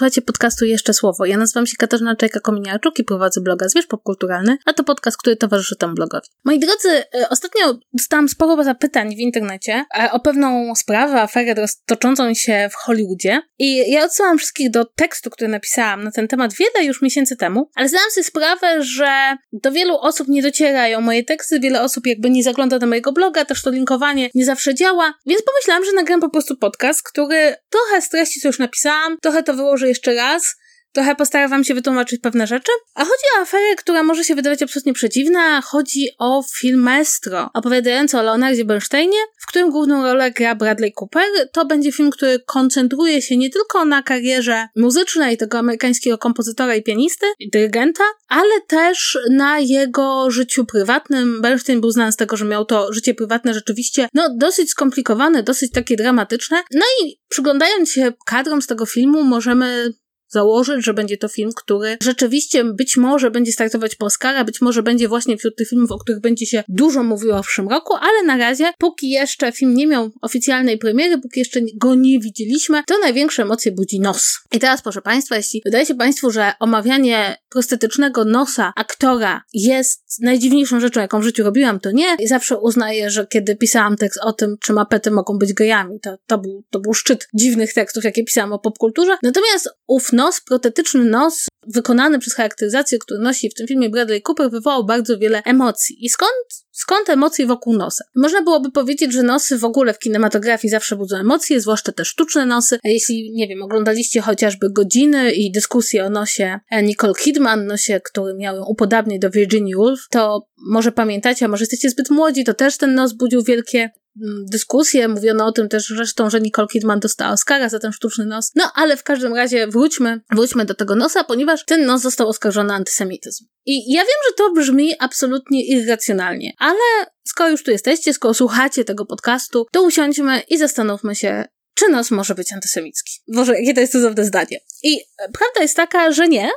Słuchajcie 0.00 0.22
podcastu 0.22 0.64
Jeszcze 0.64 0.94
Słowo. 0.94 1.26
Ja 1.26 1.36
nazywam 1.36 1.66
się 1.66 1.76
Katarzyna 1.76 2.14
Czajka-Kominiarczuk 2.14 2.90
i 2.98 3.04
prowadzę 3.04 3.40
bloga 3.40 3.68
Zwierz 3.68 3.86
Popkulturalny, 3.86 4.56
a 4.66 4.72
to 4.72 4.84
podcast, 4.84 5.16
który 5.16 5.36
towarzyszy 5.36 5.76
temu 5.76 5.94
blogowi. 5.94 6.28
Moi 6.44 6.58
drodzy, 6.58 6.88
e, 6.88 7.28
ostatnio 7.28 7.78
dostałam 7.92 8.28
sporo 8.28 8.64
zapytań 8.64 9.16
w 9.16 9.18
internecie 9.18 9.84
e, 9.98 10.12
o 10.12 10.20
pewną 10.20 10.74
sprawę, 10.74 11.22
aferę 11.22 11.54
toczącą 11.86 12.34
się 12.34 12.68
w 12.72 12.74
Hollywoodzie 12.74 13.42
i 13.58 13.90
ja 13.90 14.04
odsyłam 14.04 14.38
wszystkich 14.38 14.70
do 14.70 14.84
tekstu, 14.84 15.30
który 15.30 15.48
napisałam 15.48 16.04
na 16.04 16.10
ten 16.10 16.28
temat 16.28 16.54
wiele 16.54 16.86
już 16.86 17.02
miesięcy 17.02 17.36
temu, 17.36 17.70
ale 17.74 17.88
zdałam 17.88 18.10
sobie 18.10 18.24
sprawę, 18.24 18.82
że 18.82 19.36
do 19.52 19.72
wielu 19.72 19.96
osób 19.96 20.28
nie 20.28 20.42
docierają 20.42 21.00
moje 21.00 21.24
teksty, 21.24 21.60
wiele 21.60 21.82
osób 21.82 22.06
jakby 22.06 22.30
nie 22.30 22.42
zagląda 22.42 22.78
do 22.78 22.86
mojego 22.86 23.12
bloga, 23.12 23.44
też 23.44 23.62
to 23.62 23.70
linkowanie 23.70 24.30
nie 24.34 24.44
zawsze 24.44 24.74
działa, 24.74 25.14
więc 25.26 25.42
pomyślałam, 25.42 25.84
że 25.84 25.92
nagram 25.92 26.20
po 26.20 26.30
prostu 26.30 26.56
podcast, 26.56 27.02
który 27.02 27.54
trochę 27.70 28.02
z 28.02 28.08
treści, 28.08 28.40
co 28.40 28.48
już 28.48 28.58
napisałam, 28.58 29.16
trochę 29.22 29.42
to 29.42 29.54
wyłożę 29.54 29.89
jeszcze 29.90 30.14
raz, 30.14 30.56
Trochę 30.92 31.16
postaram 31.16 31.50
wam 31.50 31.64
się 31.64 31.74
wytłumaczyć 31.74 32.20
pewne 32.20 32.46
rzeczy. 32.46 32.72
A 32.94 33.00
chodzi 33.00 33.24
o 33.38 33.42
aferę, 33.42 33.74
która 33.76 34.02
może 34.02 34.24
się 34.24 34.34
wydawać 34.34 34.62
absolutnie 34.62 34.92
przeciwna. 34.92 35.60
Chodzi 35.60 36.08
o 36.18 36.42
film 36.60 36.80
Maestro, 36.80 37.50
opowiadający 37.54 38.18
o 38.18 38.22
Leonardzie 38.22 38.64
Bernsteinie, 38.64 39.18
w 39.42 39.46
którym 39.46 39.70
główną 39.70 40.02
rolę 40.02 40.30
gra 40.30 40.54
Bradley 40.54 40.92
Cooper. 41.00 41.24
To 41.52 41.64
będzie 41.66 41.92
film, 41.92 42.10
który 42.10 42.38
koncentruje 42.46 43.22
się 43.22 43.36
nie 43.36 43.50
tylko 43.50 43.84
na 43.84 44.02
karierze 44.02 44.66
muzycznej 44.76 45.36
tego 45.36 45.58
amerykańskiego 45.58 46.18
kompozytora 46.18 46.74
i 46.76 46.82
pianisty, 46.82 47.26
i 47.38 47.50
dyrygenta, 47.50 48.04
ale 48.28 48.60
też 48.68 49.18
na 49.30 49.58
jego 49.58 50.30
życiu 50.30 50.64
prywatnym. 50.64 51.42
Bernstein 51.42 51.80
był 51.80 51.90
znany 51.90 52.12
z 52.12 52.16
tego, 52.16 52.36
że 52.36 52.44
miał 52.44 52.64
to 52.64 52.92
życie 52.92 53.14
prywatne 53.14 53.54
rzeczywiście, 53.54 54.08
no, 54.14 54.36
dosyć 54.36 54.70
skomplikowane, 54.70 55.42
dosyć 55.42 55.72
takie 55.72 55.96
dramatyczne. 55.96 56.62
No 56.74 56.86
i 57.02 57.20
przyglądając 57.28 57.92
się 57.92 58.12
kadrom 58.26 58.62
z 58.62 58.66
tego 58.66 58.86
filmu, 58.86 59.22
możemy 59.22 59.92
założyć, 60.30 60.84
że 60.84 60.94
będzie 60.94 61.16
to 61.16 61.28
film, 61.28 61.50
który 61.56 61.96
rzeczywiście 62.02 62.64
być 62.64 62.96
może 62.96 63.30
będzie 63.30 63.52
startować 63.52 63.94
po 63.94 64.06
Oscara, 64.06 64.44
być 64.44 64.60
może 64.60 64.82
będzie 64.82 65.08
właśnie 65.08 65.36
wśród 65.36 65.56
tych 65.56 65.68
filmów, 65.68 65.92
o 65.92 65.98
których 65.98 66.20
będzie 66.20 66.46
się 66.46 66.64
dużo 66.68 67.02
mówiło 67.02 67.42
w 67.42 67.46
przyszłym 67.46 67.68
roku, 67.68 67.94
ale 67.94 68.22
na 68.26 68.36
razie, 68.36 68.72
póki 68.78 69.10
jeszcze 69.10 69.52
film 69.52 69.74
nie 69.74 69.86
miał 69.86 70.10
oficjalnej 70.22 70.78
premiery, 70.78 71.18
póki 71.18 71.40
jeszcze 71.40 71.60
go 71.76 71.94
nie 71.94 72.20
widzieliśmy, 72.20 72.82
to 72.86 72.98
największe 72.98 73.42
emocje 73.42 73.72
budzi 73.72 74.00
nos. 74.00 74.38
I 74.52 74.58
teraz, 74.58 74.82
proszę 74.82 75.02
Państwa, 75.02 75.36
jeśli 75.36 75.62
wydaje 75.64 75.86
się 75.86 75.94
Państwu, 75.94 76.30
że 76.30 76.52
omawianie 76.60 77.36
prostetycznego 77.50 78.24
nosa 78.24 78.72
aktora 78.76 79.42
jest 79.54 80.20
najdziwniejszą 80.20 80.80
rzeczą, 80.80 81.00
jaką 81.00 81.20
w 81.20 81.24
życiu 81.24 81.44
robiłam, 81.44 81.80
to 81.80 81.90
nie. 81.90 82.16
I 82.18 82.28
zawsze 82.28 82.58
uznaję, 82.58 83.10
że 83.10 83.26
kiedy 83.26 83.56
pisałam 83.56 83.96
tekst 83.96 84.20
o 84.22 84.32
tym, 84.32 84.56
czy 84.60 84.72
mapety 84.72 85.10
mogą 85.10 85.38
być 85.38 85.52
gejami, 85.52 86.00
to, 86.00 86.16
to, 86.26 86.38
był, 86.38 86.64
to 86.70 86.80
był 86.80 86.94
szczyt 86.94 87.28
dziwnych 87.34 87.74
tekstów, 87.74 88.04
jakie 88.04 88.24
pisałam 88.24 88.52
o 88.52 88.58
popkulturze. 88.58 89.16
Natomiast 89.22 89.68
ów 89.86 90.12
nos, 90.20 90.40
protetyczny 90.40 91.04
nos, 91.04 91.46
wykonany 91.66 92.18
przez 92.18 92.34
charakteryzację, 92.34 92.98
który 92.98 93.20
nosi 93.20 93.50
w 93.50 93.54
tym 93.54 93.66
filmie 93.66 93.90
Bradley 93.90 94.22
Cooper, 94.28 94.50
wywołał 94.50 94.86
bardzo 94.86 95.18
wiele 95.18 95.42
emocji. 95.42 96.04
I 96.04 96.08
skąd, 96.08 96.30
skąd 96.72 97.08
emocje 97.08 97.46
wokół 97.46 97.76
nosa? 97.76 98.04
Można 98.16 98.42
byłoby 98.42 98.70
powiedzieć, 98.70 99.12
że 99.12 99.22
nosy 99.22 99.58
w 99.58 99.64
ogóle 99.64 99.94
w 99.94 99.98
kinematografii 99.98 100.70
zawsze 100.70 100.96
budzą 100.96 101.16
emocje, 101.16 101.60
zwłaszcza 101.60 101.92
te 101.92 102.04
sztuczne 102.04 102.46
nosy. 102.46 102.78
Jeśli, 102.84 103.32
nie 103.34 103.48
wiem, 103.48 103.62
oglądaliście 103.62 104.20
chociażby 104.20 104.66
godziny 104.70 105.32
i 105.32 105.52
dyskusje 105.52 106.04
o 106.04 106.10
nosie 106.10 106.60
Nicole 106.82 107.14
Kidman, 107.14 107.66
nosie, 107.66 108.00
który 108.04 108.34
miał 108.34 108.56
ją 108.56 108.64
upodabnić 108.64 109.20
do 109.20 109.30
Virginia 109.30 109.76
Woolf, 109.76 110.00
to 110.10 110.46
może 110.70 110.92
pamiętacie, 110.92 111.44
a 111.44 111.48
może 111.48 111.62
jesteście 111.62 111.90
zbyt 111.90 112.10
młodzi, 112.10 112.44
to 112.44 112.54
też 112.54 112.76
ten 112.76 112.94
nos 112.94 113.12
budził 113.12 113.42
wielkie 113.42 113.90
Mm, 114.16 114.44
dyskusje, 114.50 115.08
mówiono 115.08 115.46
o 115.46 115.52
tym 115.52 115.68
też 115.68 115.86
zresztą, 115.86 116.30
że 116.30 116.40
Nicole 116.40 116.68
Kidman 116.68 117.00
dostała 117.00 117.32
Oscara 117.32 117.68
za 117.68 117.78
ten 117.78 117.92
sztuczny 117.92 118.26
nos. 118.26 118.50
No, 118.54 118.72
ale 118.74 118.96
w 118.96 119.02
każdym 119.02 119.34
razie 119.34 119.66
wróćmy, 119.66 120.20
wróćmy 120.30 120.64
do 120.64 120.74
tego 120.74 120.96
nosa, 120.96 121.24
ponieważ 121.24 121.64
ten 121.64 121.86
nos 121.86 122.02
został 122.02 122.28
oskarżony 122.28 122.72
o 122.72 122.76
antysemityzm. 122.76 123.44
I 123.66 123.92
ja 123.92 124.00
wiem, 124.00 124.16
że 124.28 124.34
to 124.36 124.52
brzmi 124.52 124.94
absolutnie 124.98 125.66
irracjonalnie, 125.66 126.52
ale 126.58 127.06
skoro 127.24 127.50
już 127.50 127.62
tu 127.62 127.70
jesteście, 127.70 128.14
skoro 128.14 128.34
słuchacie 128.34 128.84
tego 128.84 129.06
podcastu, 129.06 129.66
to 129.72 129.82
usiądźmy 129.82 130.42
i 130.48 130.58
zastanówmy 130.58 131.14
się, 131.14 131.44
czy 131.74 131.88
nos 131.88 132.10
może 132.10 132.34
być 132.34 132.52
antysemicki. 132.52 133.12
Boże, 133.28 133.58
jakie 133.60 133.74
to 133.74 133.80
jest 133.80 133.92
cudowne 133.92 134.24
zdanie. 134.24 134.60
I 134.82 135.00
prawda 135.18 135.62
jest 135.62 135.76
taka, 135.76 136.12
że 136.12 136.28
nie, 136.28 136.50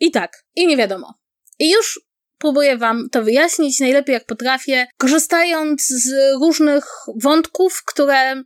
i 0.00 0.10
tak, 0.10 0.44
i 0.56 0.66
nie 0.66 0.76
wiadomo. 0.76 1.14
I 1.58 1.70
już 1.70 2.00
próbuję 2.38 2.76
Wam 2.76 3.08
to 3.10 3.22
wyjaśnić 3.22 3.80
najlepiej 3.80 4.14
jak 4.14 4.26
potrafię, 4.26 4.86
korzystając 4.98 5.86
z 5.86 6.10
różnych 6.40 6.84
wątków, 7.22 7.82
które 7.86 8.42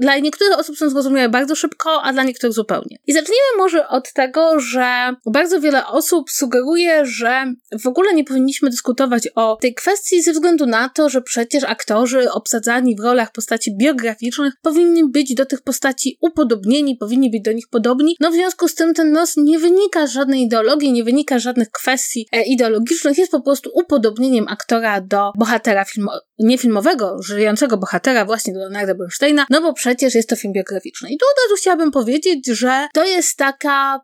dla 0.00 0.18
niektórych 0.18 0.58
osób 0.58 0.76
są 0.76 0.90
zrozumiałe 0.90 1.28
bardzo 1.28 1.54
szybko, 1.54 2.02
a 2.02 2.12
dla 2.12 2.22
niektórych 2.22 2.54
zupełnie. 2.54 2.96
I 3.06 3.12
zacznijmy 3.12 3.56
może 3.58 3.88
od 3.88 4.12
tego, 4.12 4.60
że 4.60 5.14
bardzo 5.26 5.60
wiele 5.60 5.86
osób 5.86 6.30
sugeruje, 6.30 7.06
że 7.06 7.54
w 7.82 7.86
ogóle 7.86 8.14
nie 8.14 8.24
powinniśmy 8.24 8.70
dyskutować 8.70 9.28
o 9.34 9.56
tej 9.60 9.74
kwestii 9.74 10.22
ze 10.22 10.32
względu 10.32 10.66
na 10.66 10.88
to, 10.88 11.08
że 11.08 11.22
przecież 11.22 11.64
aktorzy 11.64 12.32
obsadzani 12.32 12.96
w 12.96 13.00
rolach 13.00 13.32
postaci 13.32 13.76
biograficznych 13.76 14.54
powinni 14.62 15.02
być 15.10 15.34
do 15.34 15.46
tych 15.46 15.62
postaci 15.62 16.18
upodobnieni, 16.20 16.96
powinni 16.96 17.30
być 17.30 17.42
do 17.42 17.52
nich 17.52 17.68
podobni. 17.70 18.16
No 18.20 18.30
w 18.30 18.34
związku 18.34 18.68
z 18.68 18.74
tym 18.74 18.94
ten 18.94 19.12
nos 19.12 19.36
nie 19.36 19.58
wynika 19.58 20.06
z 20.06 20.12
żadnej 20.12 20.42
ideologii, 20.42 20.92
nie 20.92 21.04
wynika 21.04 21.38
z 21.38 21.42
żadnych 21.42 21.70
kwestii 21.70 22.26
e, 22.32 22.42
ideologicznych, 22.42 23.18
jest 23.18 23.32
po 23.32 23.40
prostu 23.40 23.70
upodobnieniem 23.74 24.46
aktora 24.48 25.00
do 25.00 25.32
bohatera 25.38 25.84
filmo- 25.84 26.18
niefilmowego, 26.40 27.22
żyjącego 27.22 27.76
bohatera 27.76 28.24
właśnie 28.24 28.52
do 28.52 28.60
Leonarda 28.60 28.94
Bernsteina, 28.94 29.46
no 29.50 29.60
bo 29.60 29.72
przecież 29.72 30.14
jest 30.14 30.28
to 30.28 30.36
film 30.36 30.52
biograficzny. 30.52 31.08
I 31.10 31.18
tu 31.18 31.26
od 31.26 31.44
razu 31.44 31.60
chciałabym 31.60 31.90
powiedzieć, 31.90 32.46
że 32.46 32.88
to 32.94 33.04
jest 33.04 33.36
taka 33.36 34.00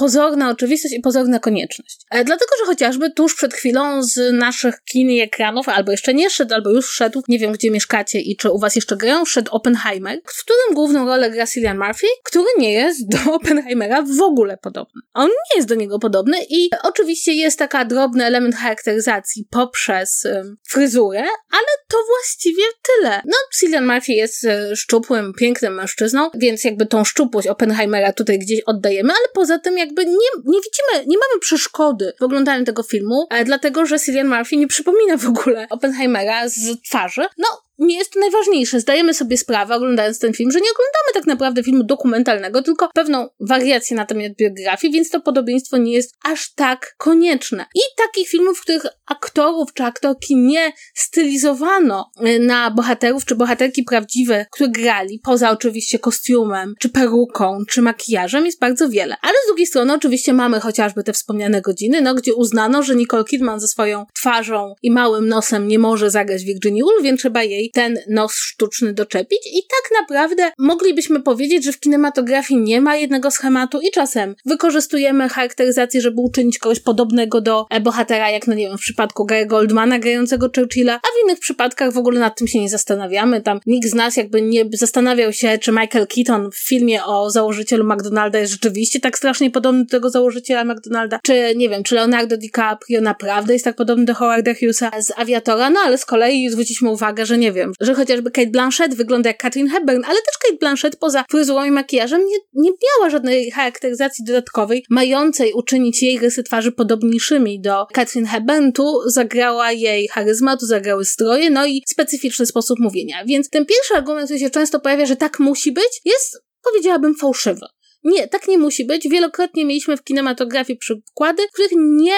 pozorna 0.00 0.50
oczywistość 0.50 0.94
i 0.94 1.00
pozorna 1.00 1.38
konieczność. 1.38 2.00
E, 2.10 2.24
dlatego, 2.24 2.50
że 2.60 2.66
chociażby 2.66 3.10
tuż 3.10 3.34
przed 3.34 3.54
chwilą 3.54 4.02
z 4.02 4.32
naszych 4.32 4.74
kin 4.84 5.10
i 5.10 5.20
ekranów, 5.20 5.68
albo 5.68 5.90
jeszcze 5.90 6.14
nie 6.14 6.30
szedł, 6.30 6.54
albo 6.54 6.70
już 6.70 6.90
szedł, 6.90 7.22
nie 7.28 7.38
wiem 7.38 7.52
gdzie 7.52 7.70
mieszkacie 7.70 8.20
i 8.20 8.36
czy 8.36 8.50
u 8.50 8.58
was 8.58 8.76
jeszcze 8.76 8.96
grają, 8.96 9.24
szedł 9.24 9.50
Oppenheimer, 9.52 10.20
w 10.24 10.44
którym 10.44 10.74
główną 10.74 11.06
rolę 11.06 11.30
gra 11.30 11.46
Cillian 11.46 11.78
Murphy, 11.78 12.06
który 12.24 12.46
nie 12.58 12.72
jest 12.72 13.08
do 13.08 13.18
Oppenheimera 13.36 14.02
w 14.02 14.22
ogóle 14.22 14.56
podobny. 14.56 15.02
On 15.14 15.28
nie 15.28 15.56
jest 15.56 15.68
do 15.68 15.74
niego 15.74 15.98
podobny 15.98 16.36
i 16.50 16.70
oczywiście 16.82 17.32
jest 17.32 17.58
taka 17.58 17.84
drobny 17.84 18.24
element 18.24 18.54
charakteryzacji 18.54 19.48
poprzez 19.50 20.24
um, 20.24 20.56
fryzurę, 20.68 21.22
ale 21.50 21.70
to 21.88 21.96
właściwie 22.08 22.62
tyle. 22.82 23.22
No, 23.26 23.34
Cillian 23.58 23.86
Murphy 23.86 24.12
jest 24.12 24.44
e, 24.44 24.76
szczupłym, 24.76 25.32
pięknym 25.38 25.74
mężczyzną, 25.74 26.30
więc 26.34 26.64
jakby 26.64 26.86
tą 26.86 27.04
szczupłość 27.04 27.48
Oppenheimera 27.48 28.12
tutaj 28.12 28.38
gdzieś 28.38 28.60
oddajemy, 28.66 29.08
ale 29.08 29.28
poza 29.34 29.58
tym 29.58 29.78
jak 29.78 29.89
jakby 29.90 30.04
nie, 30.04 30.28
nie 30.44 30.58
widzimy, 30.60 31.06
nie 31.06 31.18
mamy 31.18 31.40
przeszkody 31.40 32.12
w 32.20 32.22
oglądaniu 32.22 32.64
tego 32.64 32.82
filmu, 32.82 33.26
e, 33.30 33.44
dlatego 33.44 33.86
że 33.86 33.98
Cillian 33.98 34.28
Murphy 34.28 34.56
nie 34.56 34.66
przypomina 34.66 35.16
w 35.16 35.28
ogóle 35.28 35.66
Oppenheimera 35.70 36.48
z 36.48 36.82
twarzy. 36.82 37.22
No, 37.38 37.62
nie 37.80 37.98
jest 37.98 38.12
to 38.12 38.20
najważniejsze. 38.20 38.80
Zdajemy 38.80 39.14
sobie 39.14 39.38
sprawę, 39.38 39.74
oglądając 39.74 40.18
ten 40.18 40.32
film, 40.32 40.50
że 40.50 40.58
nie 40.58 40.70
oglądamy 40.70 41.14
tak 41.14 41.26
naprawdę 41.26 41.62
filmu 41.62 41.84
dokumentalnego, 41.84 42.62
tylko 42.62 42.88
pewną 42.94 43.28
wariację 43.40 43.96
na 43.96 44.06
temat 44.06 44.32
biografii, 44.38 44.92
więc 44.92 45.10
to 45.10 45.20
podobieństwo 45.20 45.76
nie 45.76 45.92
jest 45.92 46.14
aż 46.24 46.54
tak 46.54 46.94
konieczne. 46.98 47.64
I 47.74 47.80
takich 47.96 48.28
filmów, 48.28 48.58
w 48.58 48.62
których 48.62 48.86
aktorów 49.06 49.74
czy 49.74 49.84
aktorki 49.84 50.36
nie 50.36 50.72
stylizowano 50.94 52.10
y, 52.26 52.38
na 52.38 52.70
bohaterów 52.70 53.24
czy 53.24 53.34
bohaterki 53.34 53.82
prawdziwe, 53.82 54.46
które 54.52 54.70
grali, 54.70 55.20
poza 55.24 55.50
oczywiście 55.50 55.98
kostiumem, 55.98 56.74
czy 56.80 56.88
peruką, 56.88 57.58
czy 57.68 57.82
makijażem, 57.82 58.46
jest 58.46 58.60
bardzo 58.60 58.88
wiele. 58.88 59.16
Ale 59.22 59.34
z 59.44 59.46
drugiej 59.46 59.66
strony 59.66 59.94
oczywiście 59.94 60.32
mamy 60.32 60.60
chociażby 60.60 61.02
te 61.02 61.12
wspomniane 61.12 61.60
godziny, 61.60 62.00
no 62.00 62.14
gdzie 62.14 62.34
uznano, 62.34 62.82
że 62.82 62.96
Nicole 62.96 63.24
Kidman 63.24 63.60
ze 63.60 63.68
swoją 63.68 64.06
twarzą 64.14 64.74
i 64.82 64.90
małym 64.90 65.28
nosem 65.28 65.68
nie 65.68 65.78
może 65.78 66.10
zagrać 66.10 66.44
Virginia 66.44 66.84
Woolf, 66.84 67.02
więc 67.02 67.20
trzeba 67.20 67.42
jej 67.42 67.69
ten 67.72 67.98
nos 68.08 68.34
sztuczny 68.34 68.92
doczepić 68.92 69.46
i 69.46 69.62
tak 69.62 70.00
naprawdę 70.00 70.52
moglibyśmy 70.58 71.22
powiedzieć, 71.22 71.64
że 71.64 71.72
w 71.72 71.80
kinematografii 71.80 72.60
nie 72.60 72.80
ma 72.80 72.96
jednego 72.96 73.30
schematu 73.30 73.80
i 73.80 73.90
czasem 73.90 74.34
wykorzystujemy 74.46 75.28
charakteryzację, 75.28 76.00
żeby 76.00 76.20
uczynić 76.20 76.58
kogoś 76.58 76.80
podobnego 76.80 77.40
do 77.40 77.66
e, 77.70 77.80
bohatera, 77.80 78.30
jak 78.30 78.46
no 78.46 78.54
nie 78.54 78.68
wiem, 78.68 78.78
w 78.78 78.80
przypadku 78.80 79.24
Gary 79.24 79.46
Goldmana 79.46 79.98
grającego 79.98 80.50
Churchilla, 80.56 80.94
a 80.94 80.98
w 80.98 81.24
innych 81.24 81.40
przypadkach 81.40 81.92
w 81.92 81.98
ogóle 81.98 82.20
nad 82.20 82.38
tym 82.38 82.48
się 82.48 82.60
nie 82.60 82.68
zastanawiamy. 82.68 83.40
Tam 83.40 83.60
nikt 83.66 83.88
z 83.88 83.94
nas 83.94 84.16
jakby 84.16 84.42
nie 84.42 84.64
zastanawiał 84.72 85.32
się, 85.32 85.58
czy 85.58 85.72
Michael 85.72 86.06
Keaton 86.06 86.50
w 86.50 86.68
filmie 86.68 87.04
o 87.04 87.30
założycielu 87.30 87.84
McDonalda 87.84 88.38
jest 88.38 88.52
rzeczywiście 88.52 89.00
tak 89.00 89.18
strasznie 89.18 89.50
podobny 89.50 89.84
do 89.84 89.90
tego 89.90 90.10
założyciela 90.10 90.64
McDonalda, 90.64 91.20
czy 91.22 91.52
nie 91.56 91.68
wiem, 91.68 91.82
czy 91.82 91.94
Leonardo 91.94 92.36
DiCaprio 92.36 93.00
naprawdę 93.00 93.52
jest 93.52 93.64
tak 93.64 93.76
podobny 93.76 94.04
do 94.04 94.14
Howarda 94.14 94.54
Hughesa 94.54 94.90
z 95.02 95.12
Aviatora, 95.16 95.70
no 95.70 95.80
ale 95.84 95.98
z 95.98 96.04
kolei 96.04 96.50
zwróciliśmy 96.50 96.90
uwagę, 96.90 97.26
że 97.26 97.38
nie 97.38 97.52
wiem, 97.52 97.59
wiem, 97.60 97.72
że 97.80 97.94
chociażby 97.94 98.30
Kate 98.30 98.50
Blanchett 98.50 98.94
wygląda 98.94 99.30
jak 99.30 99.38
Katrin 99.38 99.68
Hepburn, 99.68 100.04
ale 100.04 100.16
też 100.16 100.38
Kate 100.42 100.56
Blanchett 100.60 100.96
poza 100.96 101.24
fryzurą 101.30 101.64
i 101.64 101.70
makijażem 101.70 102.20
nie, 102.26 102.36
nie 102.54 102.70
miała 102.70 103.10
żadnej 103.10 103.50
charakteryzacji 103.50 104.24
dodatkowej, 104.24 104.84
mającej 104.90 105.52
uczynić 105.52 106.02
jej 106.02 106.18
rysy 106.18 106.42
twarzy 106.42 106.72
podobniejszymi 106.72 107.60
do 107.60 107.86
Katrin 107.92 108.26
Hepburn. 108.26 108.72
Tu 108.72 109.00
zagrała 109.06 109.72
jej 109.72 110.08
charyzma, 110.08 110.56
tu 110.56 110.66
zagrały 110.66 111.04
stroje, 111.04 111.50
no 111.50 111.66
i 111.66 111.82
specyficzny 111.86 112.46
sposób 112.46 112.78
mówienia. 112.78 113.24
Więc 113.26 113.50
ten 113.50 113.66
pierwszy 113.66 113.94
argument, 113.94 114.24
który 114.24 114.40
się 114.40 114.50
często 114.50 114.80
pojawia, 114.80 115.06
że 115.06 115.16
tak 115.16 115.38
musi 115.38 115.72
być, 115.72 116.00
jest, 116.04 116.38
powiedziałabym, 116.62 117.14
fałszywy. 117.14 117.66
Nie, 118.04 118.28
tak 118.28 118.48
nie 118.48 118.58
musi 118.58 118.84
być. 118.84 119.08
Wielokrotnie 119.08 119.64
mieliśmy 119.64 119.96
w 119.96 120.02
kinematografii 120.02 120.78
przykłady, 120.78 121.42
w 121.48 121.52
których 121.52 121.70
nie 121.74 122.14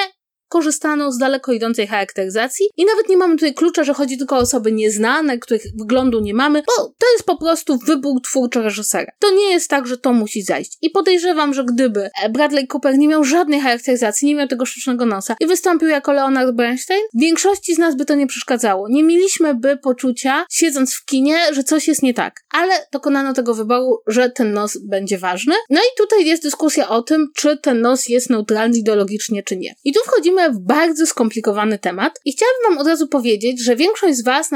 korzystano 0.52 1.12
z 1.12 1.18
daleko 1.18 1.52
idącej 1.52 1.86
charakteryzacji 1.86 2.66
i 2.76 2.84
nawet 2.84 3.08
nie 3.08 3.16
mamy 3.16 3.34
tutaj 3.34 3.54
klucza, 3.54 3.84
że 3.84 3.94
chodzi 3.94 4.18
tylko 4.18 4.36
o 4.36 4.38
osoby 4.38 4.72
nieznane, 4.72 5.38
których 5.38 5.62
wyglądu 5.78 6.20
nie 6.20 6.34
mamy, 6.34 6.62
bo 6.66 6.84
to 6.98 7.12
jest 7.12 7.24
po 7.24 7.36
prostu 7.36 7.78
wybór 7.86 8.22
twórczy 8.22 8.62
reżysera. 8.62 9.12
To 9.18 9.30
nie 9.30 9.50
jest 9.50 9.70
tak, 9.70 9.86
że 9.86 9.98
to 9.98 10.12
musi 10.12 10.42
zajść. 10.42 10.78
I 10.82 10.90
podejrzewam, 10.90 11.54
że 11.54 11.64
gdyby 11.64 12.10
Bradley 12.30 12.66
Cooper 12.66 12.98
nie 12.98 13.08
miał 13.08 13.24
żadnej 13.24 13.60
charakteryzacji, 13.60 14.28
nie 14.28 14.34
miał 14.34 14.48
tego 14.48 14.66
sztucznego 14.66 15.06
nosa 15.06 15.36
i 15.40 15.46
wystąpił 15.46 15.88
jako 15.88 16.12
Leonard 16.12 16.50
Bernstein, 16.50 17.02
większości 17.14 17.74
z 17.74 17.78
nas 17.78 17.96
by 17.96 18.04
to 18.04 18.14
nie 18.14 18.26
przeszkadzało. 18.26 18.88
Nie 18.88 19.04
mieliśmy 19.04 19.54
by 19.54 19.76
poczucia, 19.76 20.44
siedząc 20.50 20.94
w 20.94 21.04
kinie, 21.04 21.38
że 21.52 21.64
coś 21.64 21.88
jest 21.88 22.02
nie 22.02 22.14
tak. 22.14 22.40
Ale 22.50 22.74
dokonano 22.92 23.32
tego 23.32 23.54
wyboru, 23.54 24.02
że 24.06 24.30
ten 24.30 24.52
nos 24.52 24.78
będzie 24.78 25.18
ważny. 25.18 25.54
No 25.70 25.80
i 25.80 25.98
tutaj 25.98 26.26
jest 26.26 26.42
dyskusja 26.42 26.88
o 26.88 27.02
tym, 27.02 27.28
czy 27.34 27.58
ten 27.58 27.80
nos 27.80 28.08
jest 28.08 28.30
neutralny 28.30 28.78
ideologicznie, 28.78 29.42
czy 29.42 29.56
nie. 29.56 29.74
I 29.84 29.92
tu 29.92 30.00
wchodzimy 30.04 30.41
w 30.50 30.58
bardzo 30.58 31.06
skomplikowany 31.06 31.78
temat 31.78 32.20
i 32.24 32.32
chciałabym 32.32 32.62
wam 32.68 32.78
od 32.78 32.86
razu 32.86 33.08
powiedzieć, 33.08 33.64
że 33.64 33.76
większość 33.76 34.16
z 34.16 34.24
was 34.24 34.50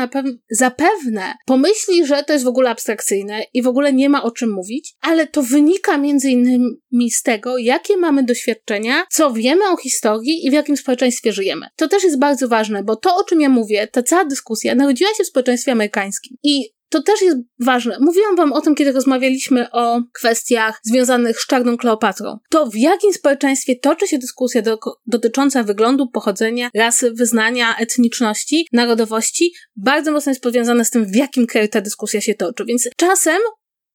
zapewne 0.50 1.34
pomyśli, 1.46 2.06
że 2.06 2.24
to 2.24 2.32
jest 2.32 2.44
w 2.44 2.48
ogóle 2.48 2.70
abstrakcyjne 2.70 3.42
i 3.54 3.62
w 3.62 3.66
ogóle 3.66 3.92
nie 3.92 4.08
ma 4.08 4.22
o 4.22 4.30
czym 4.30 4.52
mówić, 4.52 4.94
ale 5.00 5.26
to 5.26 5.42
wynika 5.42 5.98
między 5.98 6.30
innymi 6.30 7.10
z 7.10 7.22
tego, 7.22 7.58
jakie 7.58 7.96
mamy 7.96 8.24
doświadczenia, 8.24 9.04
co 9.10 9.32
wiemy 9.32 9.68
o 9.68 9.76
historii 9.76 10.46
i 10.46 10.50
w 10.50 10.52
jakim 10.52 10.76
społeczeństwie 10.76 11.32
żyjemy. 11.32 11.66
To 11.76 11.88
też 11.88 12.04
jest 12.04 12.18
bardzo 12.18 12.48
ważne, 12.48 12.82
bo 12.84 12.96
to, 12.96 13.16
o 13.16 13.24
czym 13.24 13.40
ja 13.40 13.48
mówię, 13.48 13.88
ta 13.92 14.02
cała 14.02 14.24
dyskusja 14.24 14.74
narodziła 14.74 15.10
się 15.16 15.24
w 15.24 15.26
społeczeństwie 15.26 15.72
amerykańskim 15.72 16.36
i 16.42 16.75
to 16.88 17.02
też 17.02 17.22
jest 17.22 17.36
ważne. 17.60 17.96
Mówiłam 18.00 18.36
wam 18.36 18.52
o 18.52 18.60
tym, 18.60 18.74
kiedy 18.74 18.92
rozmawialiśmy 18.92 19.70
o 19.70 20.02
kwestiach 20.12 20.80
związanych 20.82 21.40
z 21.40 21.46
czarną 21.46 21.76
Kleopatrą. 21.76 22.38
To 22.50 22.66
w 22.66 22.76
jakim 22.76 23.12
społeczeństwie 23.12 23.76
toczy 23.76 24.08
się 24.08 24.18
dyskusja 24.18 24.62
do, 24.62 24.78
dotycząca 25.06 25.62
wyglądu, 25.62 26.08
pochodzenia, 26.10 26.70
rasy, 26.74 27.12
wyznania, 27.12 27.76
etniczności, 27.76 28.68
narodowości, 28.72 29.52
bardzo 29.76 30.12
mocno 30.12 30.30
jest 30.30 30.42
powiązane 30.42 30.84
z 30.84 30.90
tym, 30.90 31.06
w 31.06 31.16
jakim 31.16 31.46
kraju 31.46 31.68
ta 31.68 31.80
dyskusja 31.80 32.20
się 32.20 32.34
toczy. 32.34 32.64
Więc 32.64 32.88
czasem 32.96 33.38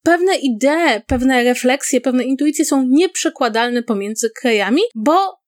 pewne 0.04 0.36
idee, 0.36 1.02
pewne 1.08 1.44
refleksje, 1.44 2.02
pewne 2.02 2.24
intuicje 2.24 2.66
są 2.66 2.86
nieprzekładalne 2.90 3.84
pomiędzy 3.84 4.30
krajami, 4.42 4.82
bo 4.96 5.41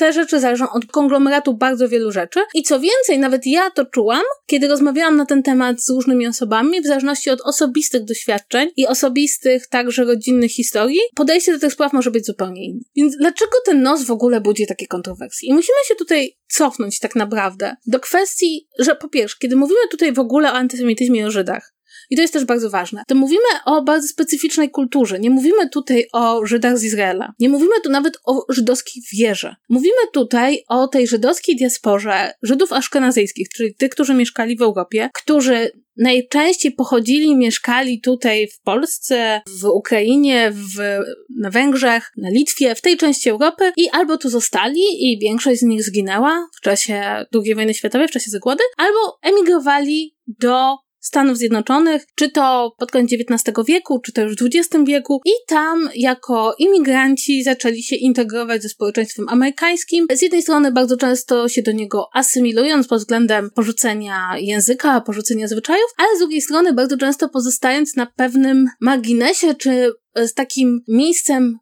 te 0.00 0.12
rzeczy 0.12 0.40
zależą 0.40 0.70
od 0.70 0.86
konglomeratu 0.86 1.54
bardzo 1.54 1.88
wielu 1.88 2.12
rzeczy. 2.12 2.40
I 2.54 2.62
co 2.62 2.80
więcej, 2.80 3.18
nawet 3.18 3.46
ja 3.46 3.70
to 3.70 3.86
czułam, 3.86 4.22
kiedy 4.46 4.68
rozmawiałam 4.68 5.16
na 5.16 5.26
ten 5.26 5.42
temat 5.42 5.82
z 5.82 5.90
różnymi 5.90 6.26
osobami, 6.26 6.80
w 6.80 6.86
zależności 6.86 7.30
od 7.30 7.40
osobistych 7.40 8.04
doświadczeń 8.04 8.68
i 8.76 8.86
osobistych, 8.86 9.66
także 9.66 10.04
rodzinnych 10.04 10.50
historii, 10.50 11.00
podejście 11.14 11.52
do 11.52 11.58
tych 11.58 11.72
spraw 11.72 11.92
może 11.92 12.10
być 12.10 12.26
zupełnie 12.26 12.64
inne. 12.64 12.80
Więc 12.96 13.16
dlaczego 13.16 13.52
ten 13.64 13.82
nos 13.82 14.04
w 14.04 14.10
ogóle 14.10 14.40
budzi 14.40 14.66
takie 14.66 14.86
kontrowersje? 14.86 15.48
I 15.48 15.54
musimy 15.54 15.78
się 15.88 15.94
tutaj 15.94 16.36
cofnąć 16.48 16.98
tak 16.98 17.16
naprawdę 17.16 17.76
do 17.86 18.00
kwestii, 18.00 18.68
że 18.78 18.96
po 18.96 19.08
pierwsze, 19.08 19.36
kiedy 19.40 19.56
mówimy 19.56 19.80
tutaj 19.90 20.12
w 20.12 20.18
ogóle 20.18 20.52
o 20.52 20.54
antysemityzmie 20.54 21.20
i 21.20 21.24
o 21.24 21.30
Żydach, 21.30 21.72
i 22.10 22.16
to 22.16 22.22
jest 22.22 22.34
też 22.34 22.44
bardzo 22.44 22.70
ważne. 22.70 23.02
To 23.06 23.14
mówimy 23.14 23.48
o 23.64 23.82
bardzo 23.82 24.08
specyficznej 24.08 24.70
kulturze. 24.70 25.18
Nie 25.18 25.30
mówimy 25.30 25.68
tutaj 25.68 26.06
o 26.12 26.46
Żydach 26.46 26.78
z 26.78 26.84
Izraela. 26.84 27.32
Nie 27.38 27.48
mówimy 27.48 27.80
tu 27.84 27.90
nawet 27.90 28.14
o 28.24 28.44
żydowskiej 28.48 29.02
wierze. 29.12 29.56
Mówimy 29.68 30.00
tutaj 30.12 30.64
o 30.68 30.88
tej 30.88 31.06
żydowskiej 31.06 31.56
diasporze 31.56 32.32
Żydów 32.42 32.72
aszkenazyjskich, 32.72 33.48
czyli 33.48 33.74
tych, 33.74 33.90
którzy 33.90 34.14
mieszkali 34.14 34.56
w 34.56 34.62
Europie, 34.62 35.10
którzy 35.14 35.70
najczęściej 35.96 36.72
pochodzili, 36.72 37.36
mieszkali 37.36 38.00
tutaj 38.00 38.48
w 38.48 38.60
Polsce, 38.60 39.40
w 39.60 39.64
Ukrainie, 39.64 40.52
w, 40.52 40.98
na 41.40 41.50
Węgrzech, 41.50 42.12
na 42.16 42.30
Litwie, 42.30 42.74
w 42.74 42.80
tej 42.80 42.96
części 42.96 43.30
Europy 43.30 43.72
i 43.76 43.88
albo 43.88 44.18
tu 44.18 44.28
zostali 44.28 44.80
i 45.00 45.18
większość 45.18 45.60
z 45.60 45.62
nich 45.62 45.82
zginęła 45.82 46.48
w 46.56 46.60
czasie 46.60 47.24
II 47.34 47.54
wojny 47.54 47.74
światowej, 47.74 48.08
w 48.08 48.10
czasie 48.10 48.30
zagłady, 48.30 48.62
albo 48.76 49.18
emigrowali 49.22 50.16
do 50.26 50.76
Stanów 51.00 51.36
Zjednoczonych, 51.36 52.06
czy 52.14 52.30
to 52.30 52.74
pod 52.78 52.90
koniec 52.90 53.10
XIX 53.12 53.66
wieku, 53.66 54.00
czy 54.00 54.12
to 54.12 54.22
już 54.22 54.36
w 54.36 54.46
XX 54.46 54.84
wieku, 54.86 55.20
i 55.26 55.30
tam 55.46 55.90
jako 55.94 56.54
imigranci 56.58 57.42
zaczęli 57.42 57.82
się 57.82 57.96
integrować 57.96 58.62
ze 58.62 58.68
społeczeństwem 58.68 59.28
amerykańskim. 59.28 60.06
Z 60.12 60.22
jednej 60.22 60.42
strony 60.42 60.72
bardzo 60.72 60.96
często 60.96 61.48
się 61.48 61.62
do 61.62 61.72
niego 61.72 62.08
asymilując 62.14 62.88
pod 62.88 62.98
względem 62.98 63.50
porzucenia 63.54 64.38
języka, 64.38 65.00
porzucenia 65.00 65.48
zwyczajów, 65.48 65.90
ale 65.96 66.16
z 66.16 66.18
drugiej 66.18 66.40
strony 66.40 66.72
bardzo 66.72 66.96
często 66.96 67.28
pozostając 67.28 67.96
na 67.96 68.06
pewnym 68.06 68.68
marginesie, 68.80 69.54
czy 69.54 69.92
z 70.16 70.34
takim 70.34 70.80
miejscem 70.88 71.58